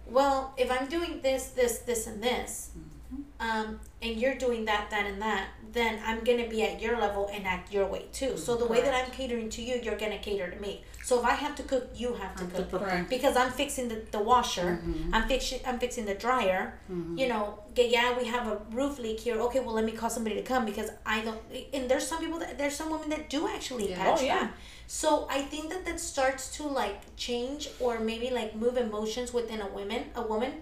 well, 0.05 0.53
if 0.57 0.69
I'm 0.69 0.87
doing 0.87 1.21
this, 1.23 1.47
this, 1.47 1.79
this, 1.79 2.05
and 2.05 2.21
this, 2.21 2.69
mm-hmm. 2.77 2.96
Um, 3.39 3.79
and 4.01 4.17
you're 4.19 4.35
doing 4.35 4.65
that, 4.65 4.89
that, 4.89 5.05
and 5.05 5.21
that, 5.21 5.47
then 5.71 5.99
I'm 6.05 6.23
gonna 6.23 6.47
be 6.47 6.63
at 6.63 6.81
your 6.81 6.97
level 6.99 7.29
and 7.31 7.45
act 7.45 7.71
your 7.71 7.85
way 7.85 8.05
too. 8.11 8.37
So 8.37 8.55
the 8.55 8.65
way 8.65 8.81
that 8.81 8.93
I'm 8.93 9.11
catering 9.11 9.49
to 9.51 9.61
you, 9.61 9.79
you're 9.83 9.97
gonna 9.97 10.17
cater 10.17 10.49
to 10.49 10.59
me. 10.59 10.83
So 11.03 11.19
if 11.19 11.25
I 11.25 11.31
have 11.31 11.55
to 11.55 11.63
cook, 11.63 11.87
you 11.95 12.13
have 12.15 12.35
to 12.35 12.43
Have 12.43 12.51
to 12.53 12.57
cook 12.63 12.71
cook. 12.71 12.81
Correct. 12.83 13.09
because 13.09 13.37
I'm 13.37 13.51
fixing 13.51 13.87
the, 13.87 14.01
the 14.11 14.19
washer, 14.19 14.81
I'm 15.13 15.27
fixing 15.27 15.59
I'm 15.65 15.79
fixing 15.79 16.05
the 16.05 16.15
dryer. 16.15 16.73
You 17.15 17.27
know, 17.29 17.59
yeah, 17.75 18.17
we 18.17 18.25
have 18.25 18.47
a 18.47 18.61
roof 18.71 18.99
leak 18.99 19.19
here. 19.21 19.39
Okay, 19.41 19.59
well 19.61 19.73
let 19.75 19.85
me 19.85 19.91
call 19.93 20.09
somebody 20.09 20.35
to 20.35 20.41
come 20.41 20.65
because 20.65 20.89
I 21.05 21.21
don't. 21.21 21.39
And 21.73 21.89
there's 21.89 22.05
some 22.07 22.19
people 22.19 22.39
that 22.39 22.57
there's 22.57 22.75
some 22.75 22.89
women 22.89 23.09
that 23.09 23.29
do 23.29 23.47
actually 23.47 23.89
Yeah. 23.91 23.97
patch 24.03 24.19
Oh, 24.21 24.25
yeah. 24.25 24.39
that. 24.39 24.53
So 24.87 25.27
I 25.29 25.41
think 25.41 25.69
that 25.69 25.85
that 25.85 25.99
starts 25.99 26.55
to 26.57 26.63
like 26.63 27.15
change 27.17 27.69
or 27.79 27.99
maybe 27.99 28.29
like 28.29 28.55
move 28.55 28.77
emotions 28.77 29.33
within 29.33 29.61
a 29.61 29.67
woman, 29.67 30.05
a 30.15 30.21
woman, 30.21 30.53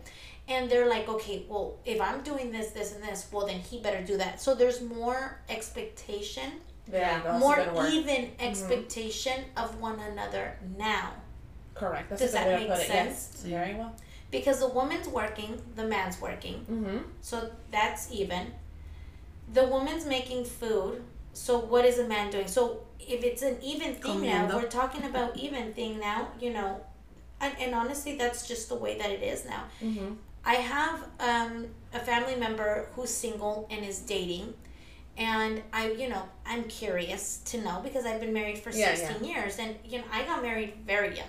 and 0.47 0.69
they're 0.69 0.87
like, 0.89 1.07
okay, 1.09 1.45
well 1.49 1.77
if 1.85 1.99
I'm 2.01 2.21
doing 2.21 2.51
this, 2.51 2.67
this, 2.71 2.93
and 2.93 3.03
this, 3.03 3.27
well 3.31 3.45
then 3.47 3.59
he 3.59 3.79
better 3.79 4.01
do 4.03 4.17
that. 4.17 4.41
So 4.41 4.55
there's 4.55 4.81
more 4.81 5.39
expectation 5.49 6.49
There 6.87 7.01
you 7.17 7.23
go. 7.23 7.23
That's 7.23 7.35
a 7.37 7.39
more 7.39 7.55
good 7.55 7.73
word. 7.73 7.93
even 7.93 8.31
expectation 8.39 9.45
of 9.57 9.79
one 9.81 9.99
another 9.99 10.57
now 10.77 11.13
Correct. 11.73 12.09
That's 12.09 12.21
Does 12.21 12.31
that 12.33 12.47
make 12.47 12.67
to 12.67 12.73
put 12.73 12.83
it. 12.83 12.87
sense? 12.87 13.43
Yes. 13.43 13.43
Very 13.43 13.73
well. 13.75 13.93
because 14.31 14.59
the 14.59 14.69
woman's 14.69 15.07
working 15.07 15.61
the 15.75 15.83
man's 15.83 16.21
working 16.21 16.57
Mm-hmm. 16.71 16.97
so 17.21 17.49
that's 17.71 18.11
even 18.11 18.43
the 19.53 19.65
woman's 19.65 20.05
making 20.05 20.45
food 20.45 21.01
so 21.33 21.59
what 21.59 21.83
is 21.83 21.99
a 21.99 22.07
man 22.07 22.31
doing? 22.31 22.47
So 22.47 22.61
if 22.99 23.21
it's 23.29 23.41
an 23.41 23.57
even 23.61 23.93
thing 23.95 24.21
now, 24.21 24.47
we're 24.55 24.69
talking 24.69 25.03
about 25.03 25.35
even 25.35 25.73
thing 25.73 25.99
now. 25.99 26.29
You 26.39 26.53
know, 26.53 26.79
and, 27.41 27.53
and 27.59 27.75
honestly, 27.75 28.15
that's 28.17 28.47
just 28.47 28.69
the 28.69 28.75
way 28.75 28.97
that 28.97 29.09
it 29.09 29.21
is 29.21 29.43
now. 29.45 29.63
Mm-hmm. 29.83 30.13
I 30.45 30.55
have 30.55 31.03
um, 31.19 31.67
a 31.93 31.99
family 31.99 32.35
member 32.35 32.89
who's 32.93 33.09
single 33.09 33.67
and 33.71 33.83
is 33.85 33.99
dating, 33.99 34.53
and 35.17 35.61
I, 35.73 35.91
you 35.91 36.07
know, 36.09 36.23
I'm 36.45 36.65
curious 36.65 37.37
to 37.45 37.61
know 37.61 37.81
because 37.83 38.05
I've 38.05 38.19
been 38.19 38.33
married 38.33 38.59
for 38.59 38.69
Yeah, 38.69 38.93
16 38.95 39.27
years, 39.27 39.57
and 39.59 39.75
you 39.83 39.99
know, 39.99 40.05
I 40.11 40.23
got 40.23 40.41
married 40.43 40.73
very 40.85 41.15
young, 41.15 41.27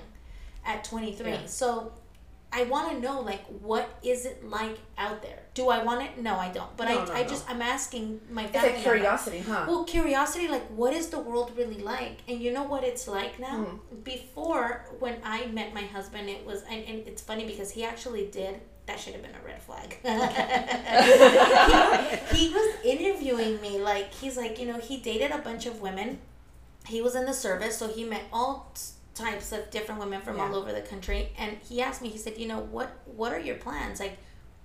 at 0.65 0.85
23. 0.85 1.31
Yeah. 1.31 1.47
So, 1.47 1.93
I 2.53 2.63
want 2.65 2.93
to 2.93 3.01
know 3.01 3.21
like 3.21 3.45
what 3.61 3.89
is 4.03 4.25
it 4.25 4.49
like 4.49 4.79
out 4.97 5.21
there? 5.23 5.41
Do 5.55 5.69
I 5.69 5.83
want 5.83 6.03
it? 6.03 6.19
No, 6.23 6.37
I 6.37 6.49
don't. 6.51 6.75
But 6.77 6.89
No, 6.89 7.01
I, 7.01 7.05
no, 7.05 7.13
I 7.13 7.23
no. 7.23 7.29
just 7.29 7.51
I'm 7.51 7.61
asking 7.61 8.21
my 8.31 8.45
It's 8.45 8.53
family 8.53 8.69
like 8.69 8.77
member. 8.79 8.91
curiosity, 8.97 9.39
huh? 9.41 9.65
Well, 9.69 9.85
curiosity, 9.85 10.47
like, 10.49 10.67
what 10.69 10.93
is 10.95 11.09
the 11.09 11.19
world 11.19 11.53
really 11.57 11.81
like? 11.81 12.19
And 12.29 12.41
you 12.41 12.53
know 12.53 12.63
what 12.63 12.85
it's 12.85 13.09
like 13.09 13.41
now? 13.41 13.57
Hmm. 13.65 14.01
Before, 14.05 14.87
when 15.01 15.17
I 15.25 15.47
met 15.47 15.75
my 15.75 15.83
husband, 15.83 16.29
it 16.29 16.47
was, 16.47 16.63
and, 16.71 16.85
and 16.85 17.07
it's 17.09 17.21
funny 17.21 17.45
because 17.47 17.71
he 17.73 17.85
actually 17.85 18.27
did, 18.29 18.61
that 18.87 19.01
should 19.01 19.15
have 19.15 19.23
been 19.23 19.35
a 19.35 19.45
red 19.45 19.61
flag. 19.63 19.97
he, 22.31 22.37
he 22.37 22.55
was 22.55 22.75
interviewing 22.85 23.61
me, 23.61 23.79
like, 23.79 24.15
he's 24.15 24.37
like, 24.37 24.59
you 24.59 24.67
know, 24.67 24.79
he 24.79 24.99
dated 24.99 25.33
a 25.33 25.39
bunch 25.39 25.67
of 25.67 25.81
women. 25.81 26.19
He 26.87 27.03
was 27.03 27.17
in 27.17 27.27
the 27.27 27.35
service, 27.35 27.77
so 27.77 27.89
he 27.89 28.05
met 28.05 28.23
all 28.33 28.73
types 29.15 29.51
of 29.51 29.71
different 29.71 30.01
women 30.01 30.21
from 30.21 30.39
all 30.39 30.55
over 30.55 30.73
the 30.73 30.83
country. 30.83 31.31
And 31.37 31.57
he 31.69 31.83
asked 31.83 32.01
me, 32.01 32.11
he 32.11 32.19
said, 32.19 32.39
you 32.39 32.47
know, 32.47 32.61
what, 32.61 32.97
what 33.07 33.33
are 33.33 33.41
your 33.41 33.57
plans? 33.57 33.99
Like, 33.99 34.19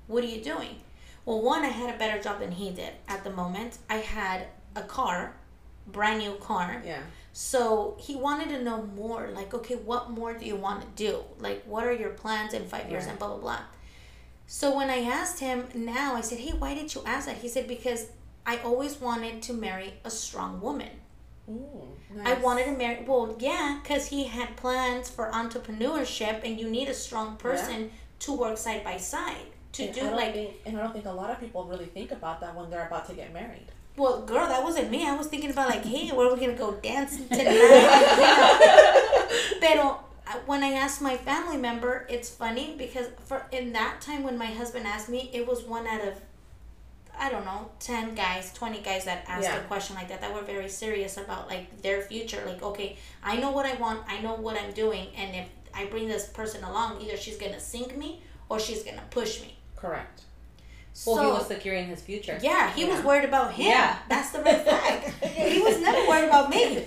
what 0.08 0.24
are 0.24 0.28
you 0.28 0.44
doing? 0.44 0.76
Well, 1.26 1.42
one, 1.42 1.64
I 1.64 1.70
had 1.70 1.94
a 1.94 1.98
better 1.98 2.22
job 2.22 2.40
than 2.40 2.52
he 2.52 2.72
did 2.72 2.94
at 3.08 3.24
the 3.24 3.30
moment. 3.32 3.78
I 3.90 3.98
had 3.98 4.48
a 4.76 4.82
car, 4.82 5.36
brand 5.88 6.20
new 6.20 6.34
car. 6.36 6.82
yeah. 6.86 7.02
So 7.34 7.96
he 7.98 8.18
wanted 8.18 8.50
to 8.50 8.62
know 8.62 8.84
more. 8.84 9.30
Like, 9.34 9.54
okay, 9.54 9.76
what 9.76 10.10
more 10.10 10.34
do 10.34 10.46
you 10.46 10.58
want 10.58 10.82
to 10.82 10.88
do? 10.96 11.24
Like, 11.40 11.64
what 11.64 11.86
are 11.86 11.94
your 11.94 12.10
plans 12.10 12.54
in 12.54 12.66
five 12.66 12.92
years 12.92 13.06
and 13.06 13.18
blah, 13.18 13.30
blah, 13.30 13.38
blah. 13.38 13.60
So 14.54 14.76
when 14.76 14.90
I 14.90 15.04
asked 15.04 15.40
him 15.40 15.70
now, 15.74 16.14
I 16.14 16.20
said, 16.20 16.40
hey, 16.40 16.52
why 16.52 16.76
did 16.76 16.94
you 16.94 17.02
ask 17.06 17.28
that? 17.28 17.38
He 17.38 17.48
said, 17.48 17.70
because 17.70 18.08
I 18.46 18.58
always 18.58 19.00
wanted 19.00 19.42
to 19.44 19.54
marry 19.54 19.94
a 20.04 20.12
strong 20.12 20.60
woman. 20.60 20.90
Ooh, 21.50 21.88
I 22.22 22.34
wanted 22.34 22.66
to 22.66 22.74
marry, 22.74 23.06
well, 23.08 23.34
yeah, 23.40 23.80
because 23.82 24.08
he 24.08 24.26
had 24.26 24.58
plans 24.58 25.10
for 25.10 25.32
entrepreneurship 25.32 26.44
and 26.44 26.60
you 26.60 26.70
need 26.70 26.90
a 26.90 26.94
strong 26.94 27.38
person 27.38 27.92
to 28.20 28.34
work 28.34 28.58
side 28.58 28.84
by 28.84 28.98
side. 28.98 29.46
To 29.72 29.86
And 29.86 29.96
do 29.96 30.02
like 30.12 30.34
think, 30.34 30.56
and 30.66 30.78
I 30.78 30.84
don't 30.84 30.92
think 30.92 31.06
a 31.06 31.12
lot 31.12 31.30
of 31.30 31.40
people 31.40 31.64
really 31.64 31.86
think 31.86 32.12
about 32.12 32.42
that 32.42 32.54
when 32.54 32.70
they're 32.70 32.88
about 32.88 33.08
to 33.08 33.14
get 33.14 33.32
married. 33.34 33.68
Well, 33.96 34.24
girl, 34.24 34.50
that 34.50 34.62
wasn't 34.62 34.92
me. 34.92 35.08
I 35.08 35.16
was 35.16 35.28
thinking 35.28 35.52
about 35.52 35.70
like, 35.70 35.86
hey, 35.86 36.10
where 36.10 36.28
are 36.28 36.34
we 36.34 36.42
gonna 36.42 36.58
go 36.58 36.74
dancing 36.74 37.26
tonight? 37.30 37.48
Pero 39.62 40.11
when 40.46 40.64
I 40.64 40.74
asked 40.74 41.02
my 41.02 41.18
family 41.18 41.58
member, 41.58 42.06
it's 42.10 42.30
funny 42.30 42.76
because 42.78 43.08
for 43.26 43.46
in 43.52 43.74
that 43.74 44.02
time 44.02 44.24
when 44.24 44.38
my 44.38 44.46
husband 44.48 44.88
asked 44.88 45.10
me, 45.10 45.30
it 45.34 45.48
was 45.48 45.64
one 45.64 45.88
out 45.88 46.02
of 46.08 46.14
I 47.20 47.30
don't 47.30 47.46
know, 47.46 47.70
ten 47.80 48.16
guys, 48.16 48.54
twenty 48.54 48.82
guys 48.82 49.06
that 49.06 49.26
asked 49.28 49.44
Yeah. 49.44 49.58
a 49.58 49.64
question 49.64 49.96
like 49.96 50.08
that 50.10 50.22
that 50.22 50.34
were 50.34 50.42
very 50.42 50.70
serious 50.70 51.18
about 51.18 51.48
like 51.48 51.82
their 51.82 52.02
future. 52.02 52.42
Like, 52.46 52.64
okay, 52.64 52.98
I 53.24 53.38
know 53.38 53.52
what 53.52 53.66
I 53.66 53.74
want, 53.76 54.04
I 54.08 54.22
know 54.22 54.34
what 54.36 54.58
I'm 54.58 54.72
doing, 54.72 55.08
and 55.16 55.36
if 55.36 55.48
I 55.74 55.86
bring 55.86 56.08
this 56.08 56.28
person 56.28 56.64
along, 56.64 57.02
either 57.02 57.18
she's 57.18 57.38
gonna 57.38 57.60
sink 57.60 57.98
me 57.98 58.22
or 58.50 58.60
she's 58.60 58.84
gonna 58.84 59.04
push 59.12 59.42
me. 59.42 59.58
Correct. 59.76 60.22
Well, 61.06 61.16
so, 61.16 61.22
he 61.22 61.32
was 61.32 61.48
securing 61.48 61.88
his 61.88 62.02
future. 62.02 62.38
yeah, 62.42 62.72
he 62.74 62.86
was 62.86 63.02
worried 63.04 63.24
about 63.26 63.54
him. 63.54 63.68
Yeah. 63.68 63.98
That's 64.10 64.32
the 64.32 64.42
red 64.42 64.64
flag. 64.66 65.14
he 65.32 65.62
was 65.62 65.80
never 65.80 66.08
worried 66.08 66.28
about 66.28 66.50
me. 66.50 66.86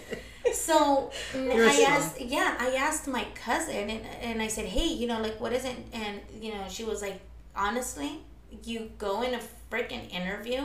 So 0.52 1.10
mm, 1.32 1.54
You're 1.54 1.66
I 1.68 1.82
asked, 1.88 2.20
yeah, 2.20 2.56
I 2.58 2.74
asked 2.74 3.06
my 3.08 3.24
cousin, 3.34 3.90
and, 3.90 4.06
and 4.22 4.42
I 4.42 4.48
said, 4.48 4.66
hey, 4.66 4.86
you 4.86 5.06
know, 5.06 5.20
like, 5.20 5.40
what 5.40 5.52
is 5.52 5.64
it? 5.64 5.76
And 5.92 6.20
you 6.40 6.52
know, 6.54 6.64
she 6.68 6.84
was 6.84 7.02
like, 7.02 7.20
honestly, 7.56 8.20
you 8.62 8.90
go 8.98 9.22
in 9.22 9.34
a 9.34 9.40
freaking 9.70 10.10
interview, 10.12 10.62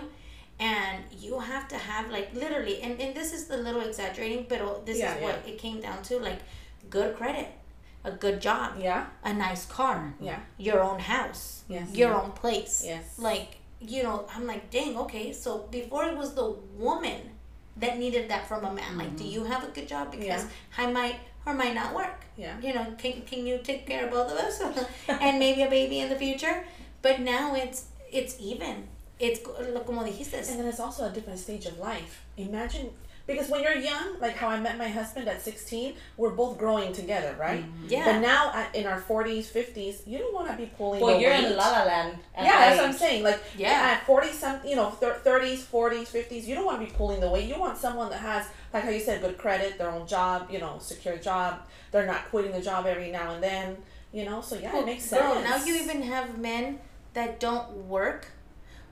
and 0.59 1.03
you 1.17 1.39
have 1.39 1.67
to 1.69 1.77
have 1.77 2.11
like 2.11 2.33
literally, 2.33 2.81
and, 2.81 2.99
and 2.99 3.15
this 3.15 3.33
is 3.33 3.49
a 3.49 3.57
little 3.57 3.81
exaggerating, 3.81 4.45
but 4.49 4.85
this 4.85 4.99
Yeah, 4.99 5.15
is 5.15 5.23
what 5.23 5.35
it 5.47 5.57
came 5.57 5.79
down 5.81 6.03
to, 6.03 6.19
like, 6.19 6.39
good 6.89 7.15
credit, 7.15 7.47
a 8.03 8.11
good 8.11 8.41
job, 8.41 8.73
Yeah. 8.79 9.07
a 9.23 9.33
nice 9.33 9.65
car, 9.65 10.13
Yeah. 10.19 10.39
your 10.57 10.81
own 10.81 10.99
house, 10.99 11.63
Yes. 11.69 11.93
your 11.93 12.13
own 12.13 12.31
place. 12.31 12.83
Yes. 12.85 13.17
Like, 13.17 13.57
you 13.79 14.03
know, 14.03 14.25
I'm 14.35 14.45
like, 14.45 14.69
dang, 14.69 14.97
okay. 14.97 15.31
So 15.31 15.59
before 15.71 16.03
it 16.05 16.17
was 16.17 16.33
the 16.35 16.49
woman 16.77 17.21
that 17.79 17.97
needed 17.97 18.29
that 18.29 18.47
from 18.47 18.65
a 18.65 18.73
man. 18.73 18.97
Like, 18.97 19.15
do 19.15 19.23
mm-hmm. 19.23 19.33
you 19.33 19.43
have 19.45 19.63
a 19.63 19.67
good 19.67 19.87
job? 19.87 20.11
Because 20.11 20.25
Yeah. 20.27 20.47
I 20.77 20.91
might 20.91 21.19
or 21.45 21.53
might 21.53 21.73
not 21.73 21.95
work. 21.95 22.25
Yeah. 22.37 22.59
You 22.61 22.73
know, 22.73 22.85
can, 22.97 23.21
can 23.23 23.45
you 23.45 23.59
take 23.63 23.85
care 23.85 24.05
of 24.05 24.11
both 24.11 24.31
of 24.31 24.37
us? 24.37 24.61
and 25.07 25.39
maybe 25.39 25.63
a 25.63 25.69
baby 25.69 25.99
in 25.99 26.09
the 26.09 26.15
future. 26.15 26.65
But 27.01 27.21
now 27.21 27.55
it's 27.55 27.85
it's 28.11 28.35
even. 28.39 28.87
It's 29.19 29.39
como 29.41 30.03
dijiste. 30.03 30.49
And 30.49 30.59
then 30.59 30.67
it's 30.67 30.79
also 30.79 31.07
a 31.07 31.11
different 31.11 31.39
stage 31.39 31.65
of 31.65 31.77
life. 31.77 32.25
Imagine 32.37 32.91
because 33.29 33.49
when 33.49 33.61
you're 33.63 33.75
young, 33.75 34.19
like 34.19 34.35
how 34.35 34.47
I 34.49 34.59
met 34.59 34.77
my 34.77 34.87
husband 34.89 35.27
at 35.29 35.41
16, 35.41 35.93
we're 36.17 36.31
both 36.31 36.57
growing 36.57 36.91
together, 36.93 37.35
right? 37.39 37.63
Mm-hmm. 37.63 37.85
Yeah. 37.87 38.05
But 38.05 38.19
now 38.19 38.51
at, 38.53 38.75
in 38.75 38.85
our 38.87 38.99
40s, 39.01 39.45
50s, 39.51 40.05
you 40.05 40.17
don't 40.17 40.33
want 40.33 40.49
to 40.51 40.57
be 40.57 40.65
pulling 40.65 40.99
Well, 41.01 41.15
the 41.15 41.21
you're 41.21 41.31
weight. 41.31 41.45
in 41.45 41.55
La 41.55 41.69
La 41.69 41.83
Land. 41.85 42.17
yeah, 42.35 42.43
that 42.43 42.59
that's 42.59 42.77
what 42.81 42.89
I'm 42.89 42.93
saying. 42.95 43.23
Like, 43.23 43.39
Yeah. 43.57 43.69
at 43.99 44.05
40 44.05 44.27
something, 44.33 44.69
you 44.69 44.75
know, 44.75 44.89
thir- 44.89 45.19
30s, 45.23 45.59
40s, 45.59 46.07
50s, 46.11 46.45
you 46.47 46.55
don't 46.55 46.65
want 46.65 46.79
to 46.81 46.85
be 46.85 46.91
pulling 46.91 47.19
the 47.21 47.29
weight. 47.29 47.45
You 47.47 47.59
want 47.59 47.77
someone 47.77 48.09
that 48.09 48.19
has, 48.19 48.47
like 48.73 48.83
how 48.83 48.89
you 48.89 48.99
said, 48.99 49.21
good 49.21 49.37
credit, 49.37 49.77
their 49.77 49.91
own 49.91 50.07
job, 50.07 50.49
you 50.51 50.59
know, 50.59 50.77
secure 50.79 51.17
job. 51.17 51.59
They're 51.91 52.05
not 52.07 52.29
quitting 52.29 52.51
the 52.51 52.61
job 52.61 52.85
every 52.85 53.11
now 53.11 53.33
and 53.33 53.43
then, 53.43 53.77
you 54.11 54.25
know. 54.25 54.41
So 54.41 54.57
yeah, 54.57 54.75
it 54.77 54.85
makes 54.85 55.05
sense. 55.05 55.21
Girl, 55.21 55.41
now 55.41 55.63
you 55.63 55.75
even 55.75 56.01
have 56.03 56.37
men 56.37 56.79
that 57.13 57.39
don't 57.39 57.69
work 57.87 58.27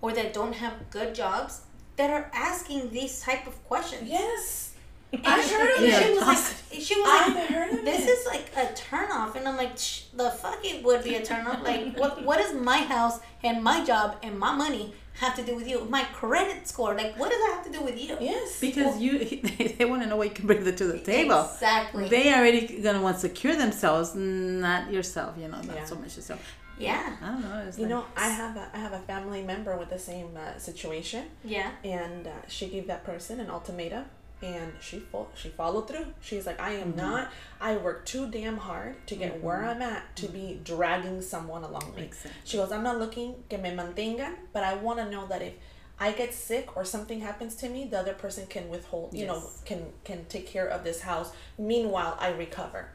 or 0.02 0.12
that 0.14 0.34
don't 0.34 0.54
have 0.54 0.90
good 0.92 1.14
jobs 1.16 1.62
that 1.98 2.10
are 2.10 2.30
asking 2.34 2.92
these 2.92 3.22
type 3.22 3.48
of 3.48 3.62
questions. 3.66 4.10
Yes, 4.10 4.74
And 5.14 5.22
I've 5.26 5.50
heard 5.50 5.78
of 5.78 5.84
and 5.84 5.86
it. 5.94 6.04
She 6.04 6.10
was 6.14 6.22
like, 6.28 6.82
she 6.82 6.96
was 7.00 7.10
I've 7.10 7.36
like, 7.36 7.48
heard 7.48 7.74
of 7.80 7.86
this 7.86 8.06
it. 8.06 8.10
is 8.10 8.26
like 8.26 8.52
a 8.58 8.74
turn 8.74 9.10
off, 9.12 9.36
and 9.36 9.48
I'm 9.48 9.56
like, 9.58 9.78
Shh, 9.78 10.04
the 10.14 10.30
fuck 10.32 10.60
it 10.64 10.84
would 10.84 11.04
be 11.04 11.16
a 11.16 11.24
turn 11.24 11.48
off. 11.48 11.64
Like, 11.64 11.98
what 11.98 12.24
what 12.24 12.38
does 12.40 12.54
my 12.54 12.80
house 12.80 13.20
and 13.44 13.64
my 13.64 13.84
job 13.86 14.18
and 14.22 14.38
my 14.38 14.54
money 14.56 14.94
have 15.22 15.34
to 15.36 15.44
do 15.44 15.56
with 15.56 15.68
you? 15.68 15.86
My 15.86 16.04
credit 16.14 16.68
score, 16.68 16.94
like, 16.94 17.18
what 17.18 17.32
does 17.32 17.40
that 17.40 17.54
have 17.56 17.66
to 17.72 17.72
do 17.80 17.84
with 17.86 17.98
you? 18.00 18.18
Yes. 18.20 18.60
Because 18.60 19.00
you, 19.02 19.18
they, 19.78 19.86
want 19.86 20.04
to 20.04 20.08
know 20.10 20.18
what 20.18 20.28
you 20.30 20.36
can 20.36 20.46
bring 20.46 20.64
to 20.64 20.86
the 20.86 21.00
table. 21.00 21.42
Exactly. 21.54 22.10
They 22.10 22.34
already 22.34 22.82
gonna 22.82 23.02
want 23.02 23.16
to 23.16 23.22
secure 23.22 23.56
themselves, 23.56 24.14
not 24.14 24.92
yourself. 24.92 25.36
You 25.40 25.48
know, 25.48 25.62
not 25.62 25.76
Yeah. 25.78 25.86
so 25.86 25.96
much 25.96 26.18
yourself. 26.18 26.42
Yeah, 26.80 27.16
I 27.22 27.26
don't 27.28 27.42
know. 27.42 27.64
It's 27.68 27.78
You 27.78 27.84
like, 27.84 27.90
know, 27.90 28.06
I 28.16 28.30
have 28.30 28.56
a 28.56 28.70
I 28.74 28.78
have 28.78 28.94
a 28.94 29.00
family 29.00 29.42
member 29.44 29.76
with 29.78 29.90
the 29.90 30.00
same 30.00 30.30
uh, 30.38 30.58
situation, 30.58 31.26
yeah, 31.44 31.72
and 31.84 32.28
uh, 32.28 32.32
she 32.48 32.68
gave 32.68 32.88
that 32.88 33.04
person 33.04 33.40
an 33.40 33.50
ultimatum, 33.50 34.06
and 34.42 34.74
she 34.80 35.00
fo- 35.00 35.30
she 35.36 35.50
followed 35.50 35.88
through. 35.88 36.06
She's 36.22 36.46
like, 36.46 36.60
I 36.60 36.74
am 36.74 36.96
not. 36.96 37.32
I 37.60 37.78
work 37.78 38.06
too 38.06 38.30
damn 38.30 38.58
hard 38.58 38.96
to 39.08 39.16
get 39.16 39.44
where 39.44 39.64
I'm 39.66 39.82
at 39.82 40.16
to 40.18 40.28
be 40.28 40.60
dragging 40.64 41.22
someone 41.22 41.64
along 41.64 41.94
me. 41.96 42.02
Makes 42.04 42.20
sense. 42.20 42.36
She 42.44 42.58
goes, 42.58 42.72
I'm 42.72 42.84
not 42.84 43.00
looking 43.00 43.44
que 43.50 43.58
me 43.58 43.72
mantengan, 43.72 44.36
but 44.54 44.64
I 44.64 44.76
want 44.76 45.00
to 45.00 45.10
know 45.10 45.26
that 45.28 45.42
if 45.42 45.54
I 46.00 46.12
get 46.12 46.32
sick 46.36 46.78
or 46.78 46.86
something 46.86 47.22
happens 47.22 47.56
to 47.56 47.70
me, 47.70 47.86
the 47.86 47.98
other 47.98 48.14
person 48.14 48.46
can 48.46 48.70
withhold, 48.70 49.16
you 49.16 49.26
know, 49.26 49.42
can 49.66 49.82
can 50.04 50.26
take 50.26 50.46
care 50.46 50.68
of 50.68 50.84
this 50.84 51.02
house. 51.02 51.32
Meanwhile, 51.58 52.18
I 52.20 52.30
recover. 52.30 52.90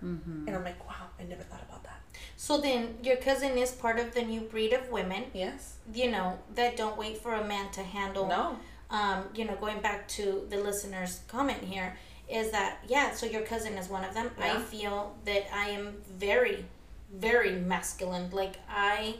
And 0.46 0.54
I'm 0.56 0.62
like, 0.62 0.78
wow, 0.88 1.06
I 1.18 1.24
never 1.24 1.42
thought 1.42 1.62
about 1.68 1.82
that. 1.82 1.98
So 2.36 2.58
then, 2.60 2.96
your 3.02 3.16
cousin 3.16 3.56
is 3.58 3.70
part 3.72 3.98
of 3.98 4.14
the 4.14 4.22
new 4.22 4.40
breed 4.42 4.72
of 4.72 4.88
women, 4.90 5.24
Yes. 5.32 5.76
you 5.94 6.10
know, 6.10 6.38
that 6.54 6.76
don't 6.76 6.96
wait 6.98 7.18
for 7.18 7.34
a 7.34 7.44
man 7.46 7.70
to 7.72 7.82
handle. 7.82 8.26
No. 8.28 8.58
um, 8.90 9.24
you 9.34 9.44
know, 9.46 9.56
going 9.56 9.80
back 9.80 10.06
to 10.08 10.46
the 10.50 10.58
listener's 10.58 11.20
comment 11.28 11.62
here, 11.62 11.96
is 12.28 12.50
that 12.50 12.78
yeah, 12.86 13.12
so 13.12 13.26
your 13.26 13.42
cousin 13.42 13.74
is 13.74 13.88
one 13.88 14.04
of 14.04 14.12
them. 14.14 14.30
I 14.38 14.58
feel 14.60 15.16
that 15.24 15.44
I 15.52 15.68
am 15.70 15.94
very, 16.18 16.64
very 17.14 17.52
masculine. 17.52 18.30
Like 18.30 18.56
I 18.68 19.16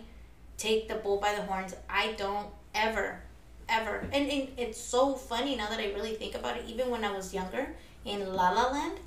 take 0.59 0.89
the 0.89 0.97
bull 0.97 1.19
by 1.19 1.35
the 1.35 1.43
horns. 1.43 1.75
I 1.89 2.13
don't 2.19 2.49
ever, 2.75 3.21
ever, 3.69 4.07
and, 4.13 4.31
and 4.31 4.49
it's 4.59 4.79
so 4.81 5.15
funny 5.15 5.57
now 5.57 5.69
that 5.69 5.79
I 5.81 5.93
really 5.95 6.15
think 6.15 6.35
about 6.35 6.57
it. 6.59 6.65
Even 6.69 6.91
when 6.91 7.05
I 7.05 7.13
was 7.13 7.33
younger 7.35 7.69
in 8.05 8.35
La 8.35 8.51
La 8.51 8.71
Land, 8.71 8.99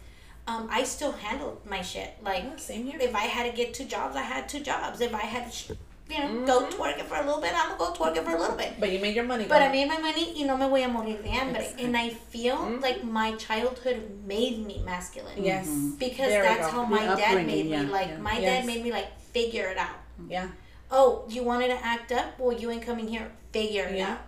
um, 0.47 0.67
I 0.71 0.83
still 0.83 1.11
handled 1.11 1.61
my 1.69 1.81
shit. 1.81 2.11
Like 2.23 2.43
Yeah, 2.43 2.55
same 2.57 2.85
here. 2.85 2.99
if 2.99 3.15
I 3.15 3.23
had 3.23 3.49
to 3.49 3.55
get 3.55 3.73
two 3.73 3.85
jobs, 3.85 4.15
I 4.15 4.21
had 4.21 4.47
two 4.47 4.59
jobs. 4.59 5.01
If 5.01 5.13
I 5.13 5.21
had 5.21 5.51
to, 5.51 5.57
sh- 5.57 5.71
you 6.07 6.19
know, 6.19 6.45
go 6.45 6.67
twerk 6.67 6.99
it 6.99 7.05
for 7.07 7.15
a 7.15 7.25
little 7.25 7.41
bit, 7.41 7.51
I'm 7.55 7.77
gonna 7.77 7.79
go 7.79 7.91
twerk 7.93 8.15
it 8.15 8.23
for 8.23 8.35
a 8.35 8.39
little 8.39 8.55
bit. 8.55 8.79
But 8.79 8.91
you 8.91 8.99
made 8.99 9.15
your 9.15 9.23
money. 9.25 9.45
But 9.45 9.57
girl. 9.59 9.69
I 9.69 9.71
made 9.71 9.87
my 9.87 9.97
money 9.97 10.33
y 10.37 10.43
no 10.45 10.55
me 10.55 10.67
voy 10.67 10.83
a 10.83 10.87
morir 10.87 11.21
de 11.23 11.29
hambre. 11.29 11.65
And 11.79 11.97
I 11.97 12.09
feel 12.09 12.57
Mm-hmm. 12.57 12.81
like 12.81 13.03
my 13.03 13.33
childhood 13.35 13.99
made 14.25 14.63
me 14.65 14.81
masculine. 14.85 15.43
Yes. 15.43 15.67
Because 15.97 16.29
There 16.29 16.43
that's 16.43 16.67
go. 16.67 16.71
how 16.73 16.81
The 16.85 16.89
my 16.91 17.05
dad 17.05 17.19
upbringing, 17.19 17.47
made 17.47 17.65
me. 17.65 17.71
yeah, 17.71 17.81
Like, 17.97 18.07
yeah. 18.09 18.17
my 18.17 18.33
Yes. 18.37 18.41
dad 18.43 18.65
made 18.67 18.83
me, 18.83 18.91
like, 18.91 19.19
figure 19.33 19.67
it 19.69 19.77
out. 19.77 19.97
Yeah. 20.29 20.49
Oh, 20.91 21.25
you 21.27 21.41
wanted 21.43 21.69
to 21.69 21.83
act 21.83 22.11
up? 22.11 22.37
Well, 22.37 22.55
you 22.55 22.69
ain't 22.69 22.83
coming 22.83 23.07
here. 23.07 23.31
Figure 23.51 23.85
it 23.85 23.97
Yeah. 23.97 24.11
out. 24.11 24.19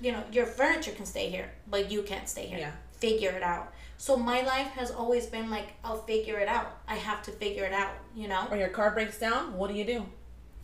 You 0.00 0.12
know, 0.12 0.22
your 0.30 0.46
furniture 0.46 0.92
can 0.92 1.06
stay 1.06 1.28
here, 1.28 1.50
but 1.68 1.90
you 1.90 2.02
can't 2.02 2.28
stay 2.28 2.46
here. 2.46 2.58
Yeah. 2.58 2.72
figure 2.98 3.30
it 3.30 3.42
out. 3.42 3.72
So 3.98 4.16
my 4.16 4.42
life 4.42 4.68
has 4.68 4.90
always 4.90 5.26
been 5.26 5.50
like, 5.50 5.68
I'll 5.82 6.02
figure 6.02 6.38
it 6.38 6.48
out. 6.48 6.78
I 6.86 6.96
have 6.96 7.22
to 7.24 7.30
figure 7.30 7.64
it 7.64 7.72
out, 7.72 7.92
you 8.14 8.28
know? 8.28 8.46
Or 8.50 8.56
your 8.56 8.68
car 8.68 8.90
breaks 8.90 9.18
down, 9.18 9.56
what 9.56 9.70
do 9.70 9.74
you 9.74 9.84
do? 9.84 10.06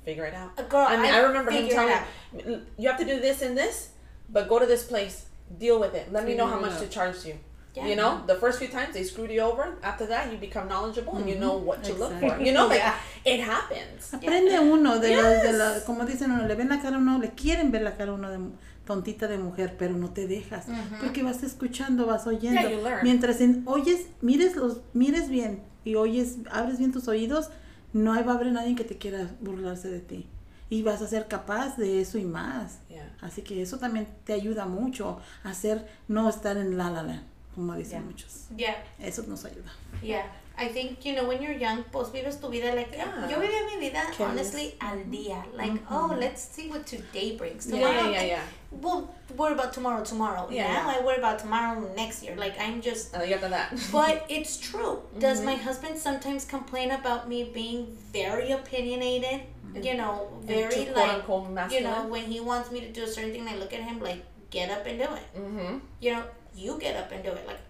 Figure 0.05 0.27
it 0.27 0.35
out. 0.35 0.51
A 0.59 0.65
girl, 0.65 0.87
I 0.89 0.97
mean, 0.97 1.13
I 1.13 1.19
I, 1.19 1.21
remember 1.21 1.51
him 1.51 1.69
telling 1.69 1.97
me, 2.33 2.61
you 2.77 2.89
have 2.89 2.99
to 2.99 3.05
do 3.07 3.21
this 3.21 3.41
and 3.43 3.57
this, 3.57 3.91
but 4.29 4.49
go 4.49 4.59
to 4.59 4.67
this 4.67 4.85
place, 4.85 5.27
deal 5.59 5.79
with 5.79 5.95
it. 5.95 6.13
Let 6.13 6.27
me 6.27 6.35
know 6.35 6.47
how 6.47 6.57
Figure 6.57 6.69
it 6.69 6.73
much 6.73 6.81
to 6.81 6.89
charge 6.89 7.25
you. 7.25 7.39
Yeah. 7.75 7.87
You 7.89 7.97
know, 7.97 8.21
the 8.27 8.35
first 8.35 8.59
few 8.59 8.69
times 8.69 8.93
they 8.93 9.03
screwed 9.03 9.31
you 9.31 9.41
over. 9.41 9.79
After 9.83 10.07
that, 10.09 10.31
you 10.31 10.39
become 10.39 10.69
knowledgeable 10.69 11.17
and 11.17 11.27
you 11.27 11.37
know 11.37 11.57
what 11.57 11.83
to 11.85 11.95
look 11.95 12.13
for. 12.21 12.39
You 12.39 12.53
know, 12.53 12.67
like 12.69 12.81
Yeah. 12.81 12.95
it 13.25 13.41
happens. 13.41 14.13
Aprende 14.13 14.59
uno 14.61 14.99
de 14.99 15.17
los, 15.17 15.25
de 15.43 15.49
Yes. 15.49 15.55
la, 15.57 15.81
como 15.87 16.05
dicen 16.05 16.31
uno, 16.33 16.47
le 16.47 16.55
ven 16.55 16.69
la 16.69 16.81
cara 16.83 16.97
a 16.97 16.99
uno, 16.99 17.19
le 17.19 17.31
quieren 17.31 17.71
ver 17.73 17.81
la 17.83 17.97
cara 17.97 18.11
a 18.11 18.15
uno 18.15 18.31
de 18.31 18.39
tontita 18.85 19.27
de 19.27 19.39
mujer, 19.39 19.77
pero 19.79 19.95
no 19.95 20.11
te 20.11 20.27
dejas, 20.27 20.67
porque 21.01 21.23
vas 21.23 21.43
escuchando, 21.45 22.05
vas 22.05 22.27
oyendo. 22.27 22.61
Yeah, 22.61 22.71
you 22.73 22.83
learn. 22.83 23.01
Mientras 23.05 23.41
en- 23.41 23.63
oyes, 23.65 24.07
mires 24.21 24.55
los, 24.57 24.81
mires 24.93 25.29
bien 25.31 25.63
y 25.85 25.95
oyes, 25.95 26.39
abres 26.51 26.79
bien 26.79 26.93
tus 26.93 27.09
oídos, 27.09 27.49
no 27.95 28.13
hay, 28.13 28.23
va 28.25 28.33
a 28.33 28.35
haber 28.35 28.53
nadie 28.53 28.75
que 28.75 28.85
te 28.85 28.99
quiera 28.99 29.31
burlarse 29.41 29.89
de 29.89 30.01
ti. 30.01 30.29
Y 30.69 30.83
vas 30.83 31.01
a 31.01 31.07
ser 31.07 31.29
capaz 31.29 31.77
de 31.77 32.01
eso 32.01 32.19
y 32.19 32.25
más. 32.25 32.81
Yeah. 32.89 33.15
Así 33.21 33.43
que 33.43 33.63
eso 33.63 33.79
también 33.79 34.09
te 34.25 34.33
ayuda 34.33 34.67
mucho 34.67 35.21
a 35.45 35.51
hacer, 35.51 35.87
no 36.09 36.29
estar 36.29 36.57
en 36.57 36.77
la 36.77 36.91
la 36.91 37.03
la, 37.03 37.23
como 37.55 37.75
dicen 37.75 38.01
Yeah. 38.01 38.07
muchos. 38.07 38.47
Yeah. 38.57 38.77
Eso 38.99 39.23
nos 39.27 39.45
ayuda. 39.45 39.71
Yeah. 40.03 40.27
I 40.57 40.69
think, 40.69 41.05
you 41.05 41.15
know, 41.15 41.27
when 41.27 41.41
you're 41.43 41.55
young, 41.55 41.83
pues 41.91 42.11
vives 42.11 42.37
tu 42.37 42.49
vida 42.49 42.75
like, 42.75 42.93
Yeah. 42.93 43.29
yo 43.29 43.41
vivía 43.41 43.65
mi 43.67 43.81
vida, 43.81 44.03
honestly, 44.21 44.75
al 44.81 44.99
mm-hmm. 44.99 45.11
día. 45.11 45.45
Like, 45.55 45.73
mm-hmm. 45.73 45.95
oh, 45.95 46.15
let's 46.19 46.43
see 46.43 46.69
what 46.69 46.87
today 46.87 47.37
brings. 47.37 47.67
Yeah, 47.67 47.79
Tomorrow, 47.79 48.11
yeah, 48.11 48.11
yeah, 48.11 48.23
yeah. 48.23 48.43
We'll 48.71 49.09
worry 49.37 49.53
about 49.55 49.73
tomorrow 49.73 50.05
tomorrow. 50.05 50.49
Yeah, 50.51 50.73
now. 50.73 50.91
I 50.91 51.03
worry 51.03 51.19
about 51.19 51.39
tomorrow 51.39 51.93
next 51.95 52.23
year. 52.23 52.37
Like, 52.37 52.59
I'm 52.61 52.83
just 52.83 53.15
And 53.15 53.29
you 53.31 53.39
got 53.39 53.51
that. 53.51 53.73
but 53.91 54.27
it's 54.29 54.59
true. 54.59 55.03
Does 55.19 55.41
my 55.41 55.55
mm-hmm. 55.55 55.65
husband 55.65 55.99
sometimes 55.99 56.45
complain 56.45 56.91
about 56.91 57.29
me 57.29 57.45
being 57.45 57.97
very 58.13 58.53
opinionated? 58.53 59.43
You 59.75 59.97
know, 59.97 60.29
very 60.43 60.91
like 60.91 61.15
unquote, 61.15 61.73
you 61.73 61.81
know 61.81 62.07
when 62.07 62.25
he 62.25 62.41
wants 62.41 62.71
me 62.71 62.81
to 62.81 62.93
do 62.93 63.05
a 63.05 63.07
certain 63.07 63.33
thing, 63.33 63.49
I 63.49 63.57
look 63.57 63.73
at 63.73 63.81
him 63.81 64.01
like, 64.01 64.23
get 64.51 64.71
up 64.71 64.85
and 64.87 64.99
do 64.99 65.05
it. 65.05 65.29
Mm-hmm. 65.35 65.79
You 65.99 66.13
know, 66.13 66.25
you 66.55 66.79
get 66.79 66.97
up 66.97 67.11
and 67.13 67.23
do 67.23 67.31
it. 67.31 67.47
Like, 67.47 67.61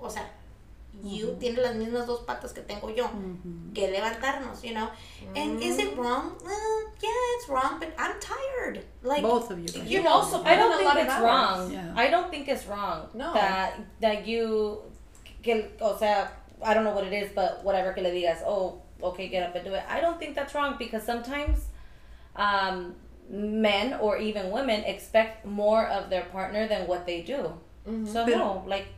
o 0.00 0.08
sea, 0.08 0.22
you 1.02 1.36
tienes 1.40 1.58
las 1.58 1.74
mismas 1.76 2.06
dos 2.06 2.20
patas 2.24 2.54
que 2.54 2.62
tengo 2.62 2.88
yo. 2.94 3.08
Que 3.74 3.88
levantarnos, 3.88 4.62
you 4.64 4.74
know. 4.74 4.88
And 5.34 5.62
is 5.62 5.78
it 5.78 5.96
wrong? 5.96 6.36
Well, 6.44 6.82
yeah, 7.02 7.36
it's 7.36 7.48
wrong, 7.48 7.78
but 7.78 7.92
I'm 7.98 8.14
tired. 8.20 8.82
Like, 9.02 9.22
Both 9.22 9.50
of 9.50 9.58
you. 9.58 9.66
guys. 9.68 9.90
You 9.90 10.06
also 10.06 10.42
I 10.42 10.56
don't 10.56 10.72
a 10.72 10.76
think 10.78 10.96
it's 10.96 11.12
hours. 11.12 11.22
wrong. 11.22 11.72
Yeah. 11.72 11.92
I 11.96 12.08
don't 12.10 12.30
think 12.30 12.48
it's 12.48 12.66
wrong. 12.66 13.08
No. 13.14 13.34
That 13.34 13.80
that 14.00 14.26
you, 14.26 14.82
que, 15.42 15.64
o 15.80 15.96
sea, 15.98 16.28
I 16.62 16.72
don't 16.74 16.84
know 16.84 16.92
what 16.94 17.04
it 17.04 17.12
is, 17.12 17.30
but 17.34 17.62
whatever 17.62 17.92
que 17.92 18.02
le 18.02 18.10
digas, 18.10 18.42
oh, 18.46 18.80
okay, 19.02 19.28
get 19.28 19.42
up 19.46 19.54
and 19.54 19.64
do 19.64 19.74
it. 19.74 19.82
I 19.88 20.00
don't 20.00 20.18
think 20.18 20.34
that's 20.34 20.54
wrong 20.54 20.76
because 20.78 21.02
sometimes, 21.02 21.66
um, 22.36 22.94
men 23.28 23.94
or 24.00 24.16
even 24.18 24.50
women 24.50 24.84
expect 24.84 25.44
more 25.44 25.86
of 25.88 26.08
their 26.10 26.22
partner 26.26 26.66
than 26.68 26.86
what 26.86 27.04
they 27.06 27.20
do. 27.22 27.52
So 28.12 28.24
Pero- 28.24 28.38
no, 28.38 28.64
like 28.66 28.88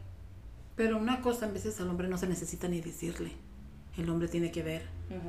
Pero 0.76 0.97
una 0.97 1.21
cosa, 1.23 1.47
a 1.47 1.49
veces 1.50 1.80
al 1.80 1.88
hombre 1.90 2.09
no 2.09 2.16
se 2.18 2.26
necesita 2.28 2.68
ni 2.68 2.80
decirle. 2.80 3.33
El 3.97 4.09
hombre 4.11 4.28
tiene 4.28 4.50
que 4.52 4.62
ver 4.62 4.83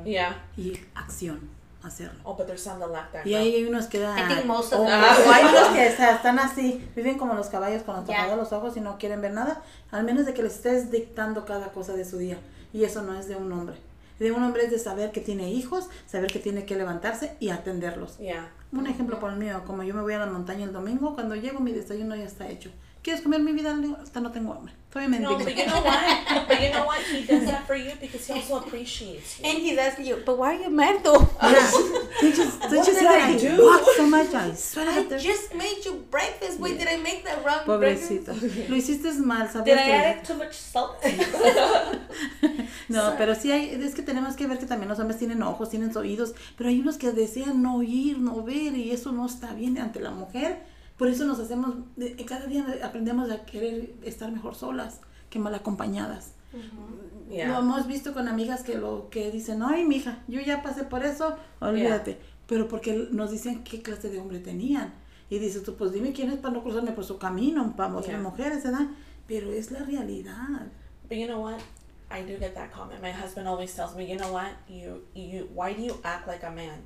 Yeah. 0.06 0.46
y 0.58 0.74
acción, 0.94 1.40
hacerlo. 1.82 2.20
Oh, 2.24 2.36
but 2.36 2.46
there's 2.46 2.62
some 2.62 2.80
that 2.80 2.92
lack 2.92 3.12
that. 3.12 3.26
Y 3.26 3.34
hay 3.34 3.66
unos 3.66 3.88
que 3.88 4.00
dan. 4.00 4.18
I 4.30 4.34
think 4.36 4.46
most 4.46 4.72
of 4.74 4.82
o, 4.82 4.86
them- 4.86 5.02
o 5.28 5.32
hay 5.32 5.44
unos 5.46 5.70
que 5.70 5.90
o 5.90 5.96
sea, 5.96 6.16
están 6.16 6.38
así, 6.38 6.88
viven 6.96 7.18
como 7.18 7.34
los 7.34 7.48
caballos 7.48 7.82
con 7.84 7.96
los 7.96 8.06
Yeah. 8.06 8.18
tapados 8.26 8.38
los 8.38 8.54
ojos 8.54 8.78
y 8.78 8.82
no 8.82 8.98
quieren 9.00 9.22
ver 9.22 9.34
nada, 9.34 9.64
al 9.90 10.04
menos 10.04 10.26
de 10.28 10.34
que 10.36 10.44
les 10.44 10.54
estés 10.56 10.92
dictando 10.92 11.46
cada 11.46 11.72
cosa 11.72 11.94
de 11.94 12.06
su 12.06 12.18
día. 12.20 12.38
Y 12.74 12.84
eso 12.84 13.02
no 13.02 13.18
es 13.20 13.28
de 13.28 13.36
un 13.36 13.52
hombre. 13.52 13.76
De 14.20 14.32
un 14.32 14.44
hombre 14.44 14.66
es 14.66 14.72
de 14.72 14.78
saber 14.78 15.12
que 15.12 15.22
tiene 15.22 15.50
hijos, 15.50 15.88
saber 16.06 16.30
que 16.32 16.40
tiene 16.40 16.66
que 16.66 16.76
levantarse 16.76 17.36
y 17.40 17.50
atenderlos. 17.50 18.18
Yeah. 18.20 18.52
Un 18.72 18.86
ejemplo 18.86 19.20
por 19.20 19.32
el 19.32 19.38
mío, 19.38 19.64
como 19.66 19.82
yo 19.82 19.96
me 19.96 20.02
voy 20.02 20.14
a 20.14 20.20
la 20.20 20.26
montaña 20.28 20.66
el 20.66 20.74
domingo, 20.74 21.16
cuando 21.16 21.36
llego 21.36 21.60
mi 21.60 21.72
desayuno 21.72 22.16
ya 22.16 22.26
está 22.26 22.48
hecho. 22.50 22.70
¿Quieres 23.10 23.24
comer 23.24 23.42
mi 23.42 23.54
vida? 23.54 23.74
Le 23.74 23.96
hasta 24.04 24.20
no 24.20 24.30
tengo 24.32 24.54
hambre. 24.54 24.72
Todavía 24.94 25.10
me 25.10 25.20
No, 25.20 25.36
but 25.40 25.48
you 25.58 25.66
know 25.66 25.82
what? 25.82 26.48
but 26.48 26.62
you 26.62 26.70
know 26.70 26.86
what? 26.86 27.00
He 27.02 27.26
does 27.26 27.44
that 27.46 27.66
for 27.66 27.76
you 27.76 27.92
because 28.00 28.28
he 28.28 28.34
also 28.34 28.58
appreciates 28.58 29.40
you. 29.40 29.46
and 29.50 29.58
he's 29.58 29.80
asking 29.80 30.06
you, 30.06 30.22
but 30.24 30.38
why 30.38 30.54
are 30.56 30.62
you 30.62 30.70
mad 30.70 31.04
though? 31.04 31.28
Yeah. 31.42 31.72
They 32.22 32.32
just, 32.32 32.62
they 32.70 32.78
What 32.78 32.86
just 32.86 33.00
did 33.00 33.08
say 33.10 33.22
I 33.22 33.36
do? 33.36 33.66
walk 33.66 33.82
so 33.98 34.06
much. 34.06 34.32
I 34.36 34.52
I 34.52 35.18
just 35.18 35.56
made 35.56 35.84
you 35.86 36.06
breakfast. 36.12 36.60
Wait, 36.60 36.78
did 36.78 36.88
I 36.88 36.98
make 36.98 37.24
that 37.24 37.44
wrong? 37.44 37.66
Pobrecito. 37.66 38.32
Lo 38.70 38.76
hiciste 38.76 39.12
mal, 39.26 39.48
did 39.48 39.54
¿sabías 39.54 39.78
I 39.80 39.92
add 39.92 40.24
too 40.24 40.36
much 40.36 40.54
salt? 40.54 40.98
No, 42.90 43.16
pero 43.18 43.34
sí 43.36 43.52
hay, 43.52 43.70
es 43.84 43.96
que 43.96 44.04
tenemos 44.04 44.36
que 44.36 44.46
ver 44.46 44.58
que 44.60 44.66
también 44.68 44.90
los 44.90 45.00
hombres 45.00 45.18
tienen 45.18 45.42
ojos, 45.44 45.70
tienen 45.70 45.96
oídos, 45.98 46.34
pero 46.58 46.70
hay 46.70 46.80
unos 46.80 46.98
que 46.98 47.12
desean 47.12 47.62
no 47.64 47.78
oír, 47.78 48.18
no 48.20 48.44
ver, 48.44 48.76
y 48.76 48.92
eso 48.92 49.12
no 49.12 49.26
está 49.26 49.54
bien 49.54 49.78
ante 49.80 50.00
la 50.00 50.12
mujer. 50.12 50.58
Por 51.00 51.08
eso 51.08 51.26
nos 51.26 51.40
hacemos, 51.40 51.76
de- 51.96 52.16
cada 52.26 52.46
día 52.46 52.64
aprendemos 52.84 53.32
a 53.32 53.46
querer 53.46 53.96
estar 54.04 54.32
mejor 54.32 54.54
solas 54.54 55.00
que 55.32 55.40
mal 55.40 55.56
acompañadas. 55.56 56.34
Lo 56.54 57.34
Yeah. 57.36 57.58
hemos 57.60 57.88
visto 57.88 58.14
con 58.14 58.28
amigas 58.28 58.64
que 58.64 58.76
lo 58.78 59.10
que 59.10 59.32
dicen, 59.32 59.62
ay, 59.64 59.86
mija, 59.86 60.24
yo 60.28 60.42
ya 60.42 60.62
pasé 60.62 60.84
por 60.84 61.04
eso, 61.06 61.36
olvídate. 61.62 62.20
Pero 62.48 62.68
porque 62.68 63.08
nos 63.12 63.32
dicen 63.32 63.64
qué 63.64 63.82
clase 63.82 64.10
de 64.10 64.20
hombre 64.20 64.40
tenían. 64.40 64.94
Y 65.30 65.38
dices 65.40 65.64
tú, 65.64 65.76
pues 65.76 65.92
dime 65.94 66.12
quién 66.12 66.32
es 66.32 66.38
para 66.40 66.54
no 66.56 66.64
cruzarme 66.64 66.92
por 66.92 67.06
su 67.06 67.18
camino, 67.18 67.76
para 67.78 67.92
otras 67.96 68.08
Yeah. 68.16 68.20
mujeres, 68.22 68.64
¿verdad? 68.64 68.88
Pero 69.28 69.52
es 69.52 69.72
la 69.72 69.80
realidad. 69.80 70.68
But 71.08 71.18
you 71.18 71.28
know 71.28 71.42
what? 71.44 71.60
I 72.12 72.24
do 72.24 72.40
get 72.40 72.56
that 72.56 72.72
comment. 72.72 73.00
My 73.02 73.12
husband 73.14 73.48
always 73.48 73.74
tells 73.76 73.96
me, 73.96 74.08
you 74.12 74.18
know 74.18 74.34
what? 74.34 74.50
You 74.68 75.04
you 75.14 75.48
why 75.56 75.74
do 75.76 75.82
you 75.84 75.94
act 76.04 76.28
like 76.28 76.44
a 76.44 76.50
man? 76.50 76.82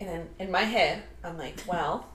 And 0.00 0.08
in, 0.08 0.46
in 0.46 0.50
my 0.50 0.64
head, 0.64 1.04
I'm 1.22 1.36
like, 1.36 1.62
well, 1.68 2.06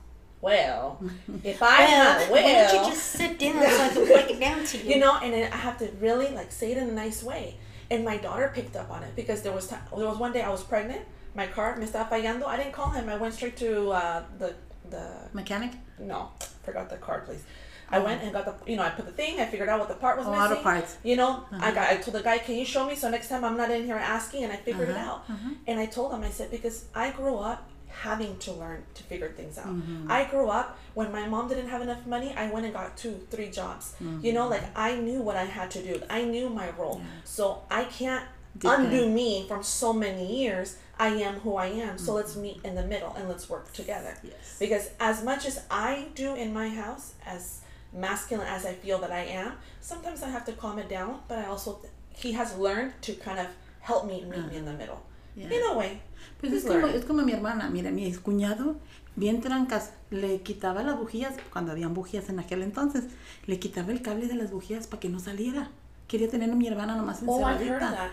well, 0.41 1.01
if 1.43 1.61
I 1.63 1.79
Well, 1.79 1.87
had, 1.87 2.31
why 2.31 2.41
don't 2.41 2.53
well, 2.53 2.83
you 2.85 2.89
just 2.91 3.03
sit 3.03 3.39
down 3.39 3.53
so 3.53 3.83
I 3.83 3.89
can 3.89 4.05
break 4.05 4.29
it 4.31 4.39
down 4.39 4.63
to 4.65 4.77
you? 4.77 4.89
you 4.95 4.99
know, 4.99 5.17
and 5.17 5.33
then 5.33 5.51
I 5.51 5.57
have 5.57 5.77
to 5.79 5.89
really 5.99 6.29
like 6.29 6.51
say 6.51 6.71
it 6.71 6.77
in 6.77 6.89
a 6.89 6.93
nice 6.93 7.23
way. 7.23 7.57
And 7.89 8.03
my 8.03 8.17
daughter 8.17 8.51
picked 8.53 8.75
up 8.75 8.91
on 8.91 9.03
it 9.03 9.15
because 9.15 9.41
there 9.41 9.53
was 9.53 9.67
time, 9.67 9.81
there 9.95 10.07
was 10.07 10.17
one 10.17 10.33
day 10.33 10.41
I 10.41 10.49
was 10.49 10.63
pregnant. 10.63 11.01
My 11.35 11.47
car 11.47 11.75
me 11.77 11.85
estaba 11.85 12.09
fallando. 12.09 12.45
I 12.45 12.57
didn't 12.57 12.73
call 12.73 12.89
him. 12.89 13.07
I 13.07 13.15
went 13.15 13.33
straight 13.33 13.55
to 13.57 13.91
uh, 13.91 14.23
the 14.39 14.55
the 14.89 15.09
Mechanic? 15.33 15.71
no, 15.99 16.31
forgot 16.63 16.89
the 16.89 16.97
card, 16.97 17.25
please. 17.25 17.43
I 17.89 17.99
oh. 17.99 18.03
went 18.03 18.21
and 18.21 18.33
got 18.33 18.45
the, 18.45 18.69
you 18.69 18.77
know, 18.77 18.83
I 18.83 18.89
put 18.89 19.05
the 19.05 19.11
thing. 19.11 19.39
I 19.39 19.45
figured 19.45 19.69
out 19.69 19.79
what 19.79 19.87
the 19.87 19.95
part 19.95 20.17
was 20.17 20.27
Oh, 20.27 20.31
missing. 20.31 20.57
auto 20.57 20.61
parts. 20.61 20.97
You 21.03 21.15
know, 21.15 21.45
uh-huh. 21.51 21.59
I 21.61 21.71
got, 21.71 21.89
I 21.89 21.95
told 21.95 22.15
the 22.15 22.21
guy, 22.21 22.37
can 22.37 22.55
you 22.55 22.65
show 22.65 22.85
me 22.85 22.95
so 22.95 23.09
next 23.09 23.29
time 23.29 23.45
I'm 23.45 23.55
not 23.55 23.71
in 23.71 23.85
here 23.85 23.95
asking, 23.95 24.43
and 24.43 24.51
I 24.51 24.57
figured 24.57 24.89
it 24.89 24.97
uh-huh. 24.97 25.09
out. 25.09 25.23
Uh-huh. 25.29 25.49
And 25.67 25.79
I 25.79 25.85
told 25.85 26.13
him, 26.13 26.21
I 26.23 26.29
said, 26.29 26.51
because 26.51 26.85
I 26.93 27.11
grew 27.11 27.37
up 27.37 27.69
having 27.89 28.37
to 28.39 28.51
learn 28.51 28.83
to 28.93 29.03
figure 29.03 29.29
things 29.29 29.57
out. 29.57 29.67
Mm-hmm. 29.67 30.11
I 30.11 30.25
grew 30.25 30.49
up 30.49 30.77
when 30.93 31.11
my 31.11 31.27
mom 31.27 31.47
didn't 31.47 31.69
have 31.69 31.81
enough 31.81 32.05
money. 32.05 32.33
I 32.35 32.49
went 32.51 32.65
and 32.65 32.73
got 32.73 32.95
two, 32.97 33.19
three 33.29 33.49
jobs. 33.49 33.95
Mm-hmm. 34.01 34.25
You 34.25 34.33
know, 34.33 34.47
like 34.47 34.63
I 34.75 34.95
knew 34.97 35.21
what 35.21 35.35
I 35.35 35.45
had 35.45 35.71
to 35.71 35.83
do. 35.83 36.01
I 36.09 36.23
knew 36.23 36.49
my 36.49 36.69
role. 36.71 37.01
So 37.23 37.63
I 37.69 37.85
can't 37.85 38.25
Depend. 38.57 38.85
undo 38.85 39.09
me 39.09 39.45
from 39.47 39.63
so 39.63 39.93
many 39.93 40.41
years. 40.41 40.77
I 40.99 41.09
am 41.09 41.35
who 41.35 41.55
I 41.55 41.67
am. 41.67 41.97
So 41.97 42.13
let's 42.13 42.33
mm-hmm. 42.33 42.41
meet 42.41 42.59
in 42.63 42.75
the 42.75 42.83
middle 42.83 43.13
and 43.15 43.27
let's 43.27 43.49
work 43.49 43.71
together. 43.73 44.15
Yes. 44.23 44.57
Because 44.59 44.89
as 44.99 45.23
much 45.23 45.45
as 45.45 45.63
I 45.69 46.07
do 46.15 46.35
in 46.35 46.53
my 46.53 46.69
house, 46.69 47.13
as 47.25 47.61
masculine 47.93 48.47
as 48.47 48.65
I 48.65 48.73
feel 48.73 48.99
that 48.99 49.11
I 49.11 49.23
am, 49.23 49.53
sometimes 49.81 50.23
I 50.23 50.29
have 50.29 50.45
to 50.45 50.53
calm 50.53 50.79
it 50.79 50.89
down. 50.89 51.19
But 51.27 51.39
I 51.39 51.45
also, 51.45 51.79
he 52.15 52.33
has 52.33 52.57
learned 52.57 52.93
to 53.03 53.13
kind 53.13 53.39
of 53.39 53.47
help 53.79 54.05
me 54.05 54.25
meet 54.25 54.51
me 54.51 54.57
in 54.57 54.65
the 54.65 54.73
middle. 54.73 55.01
Yeah. 55.37 55.49
A 55.71 55.77
way. 55.77 56.01
Pues 56.41 56.51
es 56.53 56.65
como, 56.65 56.87
es 56.87 57.05
como 57.05 57.21
mi 57.21 57.31
hermana, 57.31 57.69
mira, 57.69 57.91
mi 57.91 58.11
cuñado, 58.15 58.75
bien 59.15 59.39
trancas, 59.41 59.91
le 60.09 60.41
quitaba 60.41 60.81
las 60.83 60.97
bujías, 60.97 61.35
cuando 61.53 61.71
habían 61.71 61.93
bujías 61.93 62.29
en 62.29 62.39
aquel 62.39 62.63
entonces, 62.63 63.05
le 63.45 63.59
quitaba 63.59 63.91
el 63.91 64.01
cable 64.01 64.27
de 64.27 64.35
las 64.35 64.51
bujías 64.51 64.87
para 64.87 64.99
que 64.99 65.09
no 65.09 65.19
saliera. 65.19 65.69
Quería 66.07 66.29
tener 66.29 66.49
a 66.51 66.55
mi 66.55 66.67
hermana 66.67 66.95
nomás 66.95 67.21
Oh, 67.25 67.39
encerradita. 67.49 67.91
that. 67.91 68.09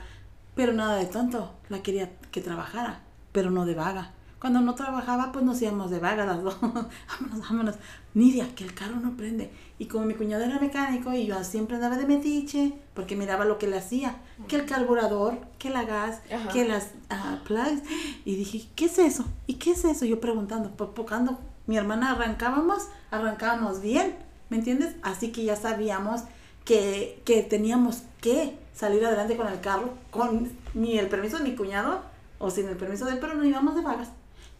Pero 0.54 0.72
nada 0.72 0.96
de 0.96 1.06
tonto, 1.06 1.54
la 1.68 1.82
quería 1.82 2.10
que 2.30 2.40
trabajara, 2.40 3.00
pero 3.32 3.50
no 3.50 3.64
de 3.66 3.74
vaga. 3.74 4.12
Cuando 4.44 4.60
no 4.60 4.74
trabajaba, 4.74 5.32
pues 5.32 5.42
nos 5.42 5.62
íbamos 5.62 5.90
de 5.90 6.00
vaga 6.00 6.26
las 6.26 6.42
dos. 6.42 6.60
vámonos, 6.60 7.40
vámonos. 7.48 7.76
Nidia, 8.12 8.54
que 8.54 8.64
el 8.64 8.74
carro 8.74 8.96
no 8.96 9.16
prende. 9.16 9.50
Y 9.78 9.86
como 9.86 10.04
mi 10.04 10.12
cuñado 10.12 10.44
era 10.44 10.60
mecánico 10.60 11.14
y 11.14 11.24
yo 11.24 11.42
siempre 11.44 11.76
andaba 11.76 11.96
de 11.96 12.04
metiche, 12.04 12.74
porque 12.92 13.16
miraba 13.16 13.46
lo 13.46 13.56
que 13.56 13.68
le 13.68 13.78
hacía, 13.78 14.16
que 14.46 14.56
el 14.56 14.66
carburador, 14.66 15.38
que 15.58 15.70
la 15.70 15.84
gas, 15.84 16.20
Ajá. 16.30 16.50
que 16.52 16.68
las 16.68 16.90
ah, 17.08 17.38
plugs. 17.46 17.80
Y 18.26 18.36
dije, 18.36 18.68
¿qué 18.76 18.84
es 18.84 18.98
eso? 18.98 19.24
¿Y 19.46 19.54
qué 19.54 19.70
es 19.70 19.82
eso? 19.86 20.04
Yo 20.04 20.20
preguntando, 20.20 20.72
pocando. 20.72 21.38
Mi 21.66 21.78
hermana 21.78 22.10
arrancábamos, 22.10 22.88
arrancábamos 23.10 23.80
bien, 23.80 24.14
¿me 24.50 24.58
entiendes? 24.58 24.94
Así 25.00 25.32
que 25.32 25.42
ya 25.44 25.56
sabíamos 25.56 26.24
que, 26.66 27.22
que 27.24 27.40
teníamos 27.40 28.02
que 28.20 28.58
salir 28.74 29.06
adelante 29.06 29.38
con 29.38 29.48
el 29.48 29.62
carro, 29.62 29.94
con 30.10 30.50
ni 30.74 30.98
el 30.98 31.08
permiso 31.08 31.38
de 31.38 31.44
mi 31.44 31.56
cuñado 31.56 32.02
o 32.38 32.50
sin 32.50 32.68
el 32.68 32.76
permiso 32.76 33.06
de 33.06 33.12
él, 33.12 33.18
pero 33.22 33.32
no 33.32 33.42
íbamos 33.42 33.74
de 33.74 33.80
vagas. 33.80 34.10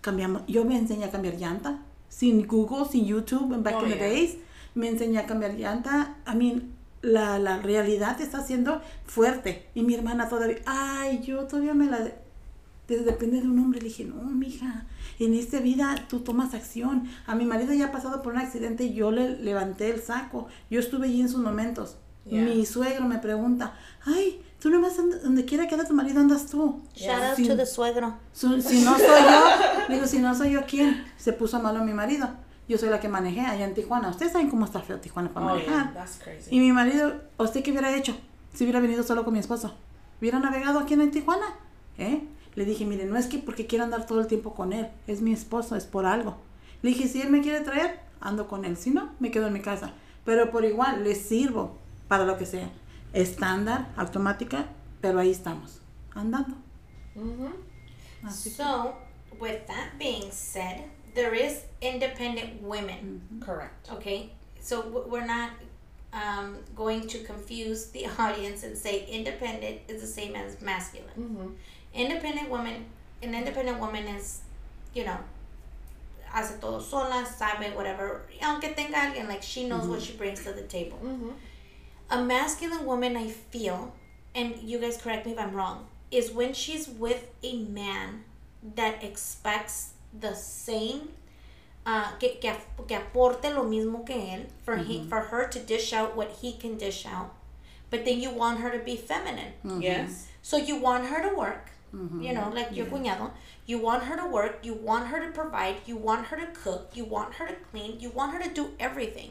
Cambiamos, 0.05 0.43
yo 0.47 0.65
me 0.67 0.77
enseñé 0.77 1.05
a 1.07 1.11
cambiar 1.11 1.37
llanta, 1.39 1.79
sin 2.11 2.47
Google, 2.47 2.85
sin 2.91 3.07
YouTube, 3.07 3.55
en 3.55 3.63
back 3.63 3.77
Oh, 3.81 3.85
in 3.87 3.93
the 3.93 3.99
days, 3.99 4.37
me 4.75 4.89
enseñé 4.89 5.19
a 5.19 5.27
cambiar 5.27 5.55
llanta. 5.55 6.17
I 6.31 6.37
mean, 6.37 6.73
la, 7.01 7.39
la 7.39 7.57
realidad 7.63 8.21
está 8.21 8.43
siendo 8.43 8.83
fuerte. 9.07 9.67
Y 9.75 9.83
mi 9.83 9.95
hermana 9.95 10.29
todavía, 10.29 10.59
ay, 10.67 11.21
yo 11.27 11.45
todavía 11.47 11.73
me 11.75 11.87
la... 11.87 12.01
de- 12.01 12.15
de- 12.89 13.03
depende 13.03 13.41
de 13.41 13.49
un 13.49 13.59
hombre. 13.61 13.81
Le 13.81 13.87
dije, 13.89 14.05
no, 14.05 14.17
mija, 14.25 14.85
en 15.19 15.33
esta 15.33 15.59
vida 15.61 15.95
tú 16.11 16.21
tomas 16.21 16.53
acción. 16.53 17.09
A 17.27 17.35
mi 17.35 17.47
marido 17.47 17.73
ya 17.73 17.87
ha 17.87 17.93
pasado 17.93 18.21
por 18.21 18.35
un 18.35 18.41
accidente 18.41 18.85
y 18.85 18.93
yo 18.95 19.11
le 19.11 19.39
levanté 19.41 19.89
el 19.91 20.03
saco. 20.03 20.49
Yo 20.71 20.81
estuve 20.81 21.07
allí 21.07 21.23
en 21.23 21.31
sus 21.31 21.41
momentos. 21.41 21.97
Yeah. 22.27 22.43
Mi 22.45 22.65
suegro 22.67 23.07
me 23.07 23.19
pregunta, 23.19 23.75
ay, 24.05 24.43
tú 24.65 24.71
nomás 24.71 24.99
andas- 24.99 25.23
donde 25.23 25.45
quiera 25.45 25.69
que 25.69 25.75
anda 25.75 25.87
tu 25.87 25.93
marido 25.93 26.21
andas 26.21 26.47
tú. 26.47 26.81
Shout 26.95 27.23
out 27.23 27.47
to 27.49 27.55
the 27.55 27.67
suegro. 27.67 28.15
Su- 28.33 28.63
si 28.63 28.81
no 28.81 28.97
soy 28.97 29.23
yo, 29.23 29.45
digo, 29.95 30.07
si 30.07 30.19
no 30.21 30.35
soy 30.35 30.53
yo, 30.53 30.63
¿quién? 30.67 31.05
Se 31.19 31.35
puso 31.35 31.61
malo 31.61 31.85
mi 31.85 31.93
marido. 31.93 32.29
Yo 32.67 32.79
soy 32.79 32.89
la 32.89 32.99
que 32.99 33.09
manejé 33.09 33.43
allá 33.43 33.67
en 33.67 33.75
Tijuana. 33.75 34.09
Ustedes 34.09 34.33
saben 34.33 34.49
cómo 34.49 34.65
está 34.65 34.81
feo 34.81 34.99
Tijuana 35.01 35.29
para 35.35 35.45
Oh, 35.45 35.49
manejar. 35.51 35.75
yeah, 35.75 35.93
that's 35.93 36.17
crazy. 36.25 36.49
Y 36.51 36.61
mi 36.61 36.73
marido, 36.73 37.13
¿usted 37.37 37.63
qué 37.63 37.73
hubiera 37.73 37.95
hecho 37.95 38.17
si 38.55 38.65
hubiera 38.65 38.81
venido 38.81 39.03
solo 39.03 39.23
con 39.25 39.35
mi 39.35 39.39
esposo? 39.39 39.75
¿Hubiera 40.19 40.39
navegado 40.39 40.79
aquí 40.79 40.95
en 40.95 41.11
Tijuana? 41.11 41.45
¿Eh? 41.99 42.27
Le 42.55 42.65
dije, 42.65 42.87
mire, 42.87 43.05
no 43.05 43.19
es 43.19 43.27
que 43.27 43.37
porque 43.39 43.67
quiera 43.67 43.85
andar 43.85 44.07
todo 44.07 44.21
el 44.21 44.29
tiempo 44.29 44.55
con 44.55 44.73
él, 44.73 44.89
es 45.07 45.21
mi 45.21 45.35
esposo, 45.35 45.77
es 45.77 45.85
por 45.85 46.07
algo. 46.07 46.39
Le 46.81 46.89
dije, 46.89 47.07
si 47.07 47.21
él 47.21 47.29
me 47.29 47.43
quiere 47.43 47.61
traer, 47.61 48.01
ando 48.21 48.49
con 48.49 48.65
él, 48.65 48.79
si 48.79 48.89
no, 48.91 49.11
me 49.21 49.31
quedo 49.31 49.49
en 49.49 49.53
mi 49.53 49.61
casa. 49.61 49.91
Pero 50.25 50.51
por 50.51 50.65
igual, 50.65 51.05
le 51.05 51.15
sirvo 51.17 51.77
para 52.09 52.25
lo 52.25 52.39
que 52.39 52.47
sea. 52.47 52.71
Estándar, 53.15 53.87
automática, 53.97 54.67
pero 55.01 55.19
ahí 55.21 55.31
estamos, 55.31 55.81
andando. 56.15 56.57
Mhm. 57.15 57.53
Así 58.25 58.51
que- 58.51 58.57
So, 58.57 58.95
with 59.41 59.67
that 59.67 59.97
being 59.99 60.31
said, 60.33 60.83
there 61.15 61.35
is 61.35 61.63
independent 61.81 62.61
women. 62.63 63.21
Correct. 63.41 63.89
Okay, 63.93 64.33
so 64.61 64.83
we're 65.09 65.27
not 65.27 65.51
um, 66.13 66.59
going 66.77 67.07
to 67.09 67.19
confuse 67.25 67.87
the 67.91 68.07
audience 68.19 68.63
and 68.63 68.77
say 68.77 69.05
independent 69.11 69.81
is 69.89 70.01
the 70.01 70.07
same 70.07 70.37
as 70.37 70.61
masculine. 70.61 71.11
Mhm. 71.17 71.55
Independent 71.93 72.49
woman, 72.51 72.85
an 73.23 73.35
independent 73.35 73.81
woman 73.81 74.07
is, 74.07 74.43
you 74.95 75.05
know, 75.05 75.19
hace 76.33 76.59
todo 76.61 76.81
sola, 76.81 77.25
sabe 77.27 77.75
whatever. 77.75 78.23
Aunque 78.43 78.75
tenga 78.77 78.97
alguien, 78.97 79.27
like 79.29 79.43
she 79.43 79.69
knows 79.69 79.87
what 79.89 80.01
she 80.01 80.17
brings 80.17 80.43
to 80.45 80.53
the 80.53 80.63
table. 80.63 80.99
A 82.11 82.23
masculine 82.23 82.85
woman, 82.85 83.17
I 83.17 83.29
feel, 83.29 83.95
and 84.35 84.57
you 84.59 84.79
guys 84.79 84.97
correct 84.97 85.27
me 85.27 85.33
if 85.33 85.39
I'm 85.39 85.55
wrong, 85.55 85.87
is 86.11 86.31
when 86.31 86.53
she's 86.53 86.89
with 86.89 87.29
a 87.43 87.57
man 87.65 88.25
that 88.75 89.03
expects 89.03 89.95
the 90.19 90.35
same, 90.35 91.09
uh, 91.87 92.13
que, 92.19 92.37
que, 92.41 92.53
que 92.87 92.97
aporte 92.97 93.55
lo 93.55 93.65
mismo 93.65 94.07
que 94.07 94.15
él, 94.15 94.47
for, 94.63 94.77
he, 94.77 94.99
mm-hmm. 94.99 95.09
for 95.09 95.21
her 95.21 95.49
to 95.49 95.59
dish 95.59 95.93
out 95.93 96.17
what 96.17 96.31
he 96.41 96.53
can 96.53 96.77
dish 96.77 97.05
out. 97.07 97.35
But 97.91 98.05
then 98.05 98.21
you 98.21 98.31
want 98.31 98.61
her 98.61 98.71
to 98.71 98.79
be 98.79 98.97
feminine. 98.97 99.53
Mm-hmm. 99.65 99.83
Yes. 99.83 100.29
So 100.43 100.57
you 100.57 100.77
want 100.77 101.07
her 101.07 101.29
to 101.29 101.35
work, 101.35 101.71
mm-hmm. 101.95 102.23
you 102.23 102.33
know, 102.33 102.51
like 102.55 102.75
your 102.75 102.87
cuñado. 102.87 103.31
You 103.67 103.79
want 103.79 104.05
her 104.05 104.17
to 104.17 104.27
work, 104.27 104.59
you 104.63 104.75
want 104.75 105.09
her 105.09 105.25
to 105.25 105.33
provide, 105.33 105.77
you 105.87 105.97
want 105.97 106.27
her 106.27 106.37
to 106.37 106.47
cook, 106.47 106.91
you 106.95 107.05
want 107.05 107.35
her 107.35 107.47
to 107.47 107.55
clean, 107.71 107.99
you 107.99 108.11
want 108.11 108.35
her 108.35 108.43
to 108.43 108.53
do 108.53 108.73
everything. 108.79 109.31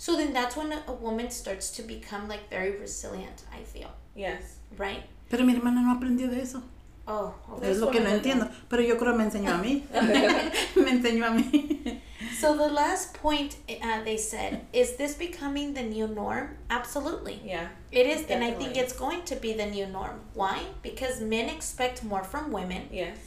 So 0.00 0.16
then 0.16 0.32
that's 0.32 0.56
when 0.56 0.72
a, 0.72 0.82
a 0.88 0.92
woman 0.94 1.30
starts 1.30 1.70
to 1.72 1.82
become 1.82 2.26
like 2.26 2.48
very 2.48 2.70
resilient, 2.80 3.42
I 3.52 3.62
feel, 3.64 3.90
Yes. 4.16 4.56
right? 4.78 5.02
Pero 5.28 5.44
mi 5.44 5.52
hermana 5.52 5.82
no 5.82 5.94
aprendió 5.94 6.30
de 6.30 6.40
eso. 6.40 6.62
Oh, 7.06 7.34
okay. 7.52 7.70
Es 7.70 7.80
lo 7.80 7.90
que 7.90 8.00
no 8.00 8.06
bueno, 8.08 8.16
entiendo. 8.22 8.50
Pero 8.70 8.80
yo 8.82 8.96
creo 8.96 9.12
que 9.12 9.18
me 9.18 9.24
enseñó 9.24 9.50
a 9.52 9.62
mí. 9.62 9.84
me 10.76 10.90
enseñó 10.92 11.26
a 11.26 11.30
mí. 11.32 12.00
So 12.40 12.56
the 12.56 12.70
last 12.72 13.12
point 13.20 13.56
uh, 13.68 14.02
they 14.02 14.16
said 14.16 14.62
is 14.72 14.96
this 14.96 15.16
becoming 15.16 15.74
the 15.74 15.82
new 15.82 16.08
norm? 16.08 16.56
Absolutely. 16.70 17.38
Yeah. 17.44 17.68
It 17.92 18.06
is, 18.06 18.24
and 18.30 18.42
I 18.42 18.52
think 18.52 18.78
it's 18.78 18.94
going 18.94 19.24
to 19.26 19.36
be 19.36 19.52
the 19.52 19.66
new 19.66 19.86
norm. 19.86 20.20
Why? 20.32 20.62
Because 20.82 21.20
men 21.20 21.50
expect 21.50 22.02
more 22.02 22.24
from 22.24 22.52
women. 22.52 22.88
Yes. 22.90 23.18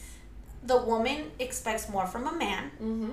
The 0.64 0.78
woman 0.78 1.30
expects 1.38 1.88
more 1.88 2.08
from 2.08 2.26
a 2.26 2.34
man. 2.34 2.72
Mhm. 2.82 3.12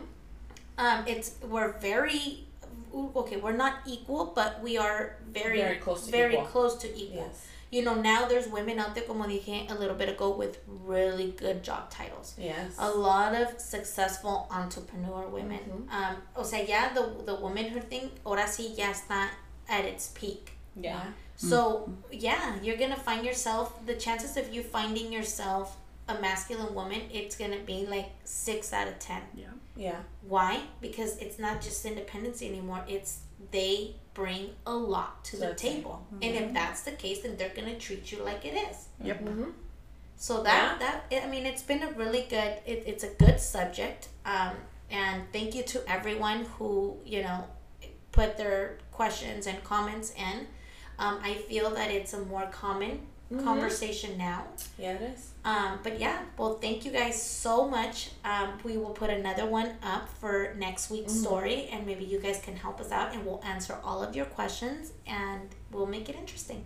Um, 0.78 1.04
it's 1.06 1.32
we're 1.46 1.72
very 1.78 2.46
okay. 2.94 3.36
We're 3.36 3.56
not 3.56 3.74
equal, 3.86 4.32
but 4.34 4.60
we 4.62 4.78
are 4.78 5.16
very 5.30 5.58
Very 5.58 5.76
close 5.76 6.06
to 6.06 6.10
very 6.10 6.34
equal. 6.34 6.46
close 6.46 6.76
to 6.78 6.88
equal. 6.96 7.26
Yes. 7.28 7.46
You 7.72 7.82
know, 7.84 7.94
now 7.94 8.26
there's 8.26 8.48
women 8.48 8.80
out 8.80 8.96
there, 8.96 9.04
como 9.04 9.24
dije 9.26 9.70
a 9.70 9.74
little 9.74 9.94
bit 9.94 10.08
ago, 10.08 10.30
with 10.36 10.58
really 10.66 11.30
good 11.36 11.62
job 11.62 11.88
titles. 11.88 12.34
Yes. 12.36 12.74
A 12.78 12.90
lot 12.90 13.32
of 13.34 13.60
successful 13.60 14.48
entrepreneur 14.50 15.28
women. 15.28 15.60
Mhm. 15.60 15.92
Um, 15.94 16.16
o 16.36 16.42
sea, 16.42 16.64
ya 16.66 16.92
the 16.92 17.04
the 17.24 17.34
womanhood 17.36 17.84
thing, 17.88 18.10
ahora 18.26 18.46
sí 18.48 18.76
ya 18.76 18.90
está 18.90 19.28
at 19.68 19.84
its 19.84 20.08
peak. 20.08 20.52
Yeah. 20.74 21.12
So 21.36 21.88
yeah, 22.10 22.56
you're 22.60 22.76
gonna 22.76 22.96
find 22.98 23.24
yourself. 23.24 23.72
The 23.86 23.94
chances 23.94 24.36
of 24.36 24.52
you 24.52 24.62
finding 24.62 25.12
yourself 25.12 25.76
a 26.08 26.14
masculine 26.20 26.74
woman, 26.74 27.02
it's 27.12 27.36
gonna 27.36 27.62
be 27.64 27.86
like 27.86 28.10
six 28.24 28.72
out 28.72 28.88
of 28.88 28.98
ten. 28.98 29.22
Yeah. 29.36 29.54
Why? 30.28 30.60
Because 30.80 31.16
it's 31.18 31.38
not 31.38 31.60
just 31.62 31.84
independence 31.84 32.42
anymore. 32.42 32.84
It's 32.86 33.20
they 33.50 33.96
bring 34.14 34.50
a 34.66 34.74
lot 34.74 35.24
to 35.28 35.36
the 35.36 35.46
The 35.48 35.54
table, 35.54 36.06
and 36.22 36.34
if 36.42 36.52
that's 36.52 36.82
the 36.82 36.92
case, 36.92 37.22
then 37.22 37.36
they're 37.36 37.54
gonna 37.56 37.78
treat 37.78 38.12
you 38.12 38.22
like 38.22 38.44
it 38.44 38.54
is. 38.70 38.88
Yep. 39.02 39.20
Mhm. 39.24 39.52
So 40.16 40.42
that 40.42 40.78
that 40.80 41.24
I 41.24 41.26
mean, 41.34 41.46
it's 41.46 41.62
been 41.62 41.82
a 41.82 41.90
really 41.92 42.26
good. 42.28 42.52
It, 42.66 42.78
it's 42.86 43.04
a 43.04 43.12
good 43.24 43.40
subject. 43.40 44.08
Um, 44.26 44.54
and 44.90 45.22
thank 45.32 45.54
you 45.54 45.62
to 45.72 45.78
everyone 45.96 46.44
who 46.58 46.98
you 47.06 47.22
know 47.22 47.44
put 48.12 48.36
their 48.36 48.78
questions 48.92 49.46
and 49.46 49.62
comments 49.64 50.12
in. 50.28 50.46
Um, 50.98 51.18
I 51.22 51.34
feel 51.48 51.70
that 51.70 51.90
it's 51.90 52.12
a 52.12 52.20
more 52.32 52.46
common 52.52 53.00
conversation 53.38 54.18
now. 54.18 54.44
Yeah, 54.78 54.92
it 54.94 55.02
is. 55.14 55.30
Um, 55.44 55.78
but 55.82 56.00
yeah, 56.00 56.22
well, 56.36 56.54
thank 56.54 56.84
you 56.84 56.90
guys 56.90 57.20
so 57.22 57.68
much. 57.68 58.10
Um, 58.24 58.58
we 58.64 58.76
will 58.76 58.90
put 58.90 59.10
another 59.10 59.46
one 59.46 59.72
up 59.82 60.08
for 60.20 60.54
next 60.58 60.90
week's 60.90 61.12
story, 61.12 61.68
and 61.72 61.86
maybe 61.86 62.04
you 62.04 62.18
guys 62.18 62.40
can 62.42 62.56
help 62.56 62.80
us 62.80 62.90
out, 62.90 63.14
and 63.14 63.24
we'll 63.24 63.42
answer 63.44 63.78
all 63.84 64.02
of 64.02 64.14
your 64.16 64.26
questions, 64.26 64.92
and 65.06 65.48
we'll 65.70 65.86
make 65.86 66.08
it 66.08 66.16
interesting. 66.16 66.64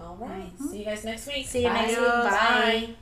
All 0.00 0.16
right. 0.16 0.50
See 0.70 0.78
you 0.78 0.84
guys 0.84 1.04
next 1.04 1.26
week. 1.26 1.46
See 1.46 1.62
you 1.62 1.68
next 1.68 1.94
Bye. 1.96 2.86
Bye. 2.86 2.94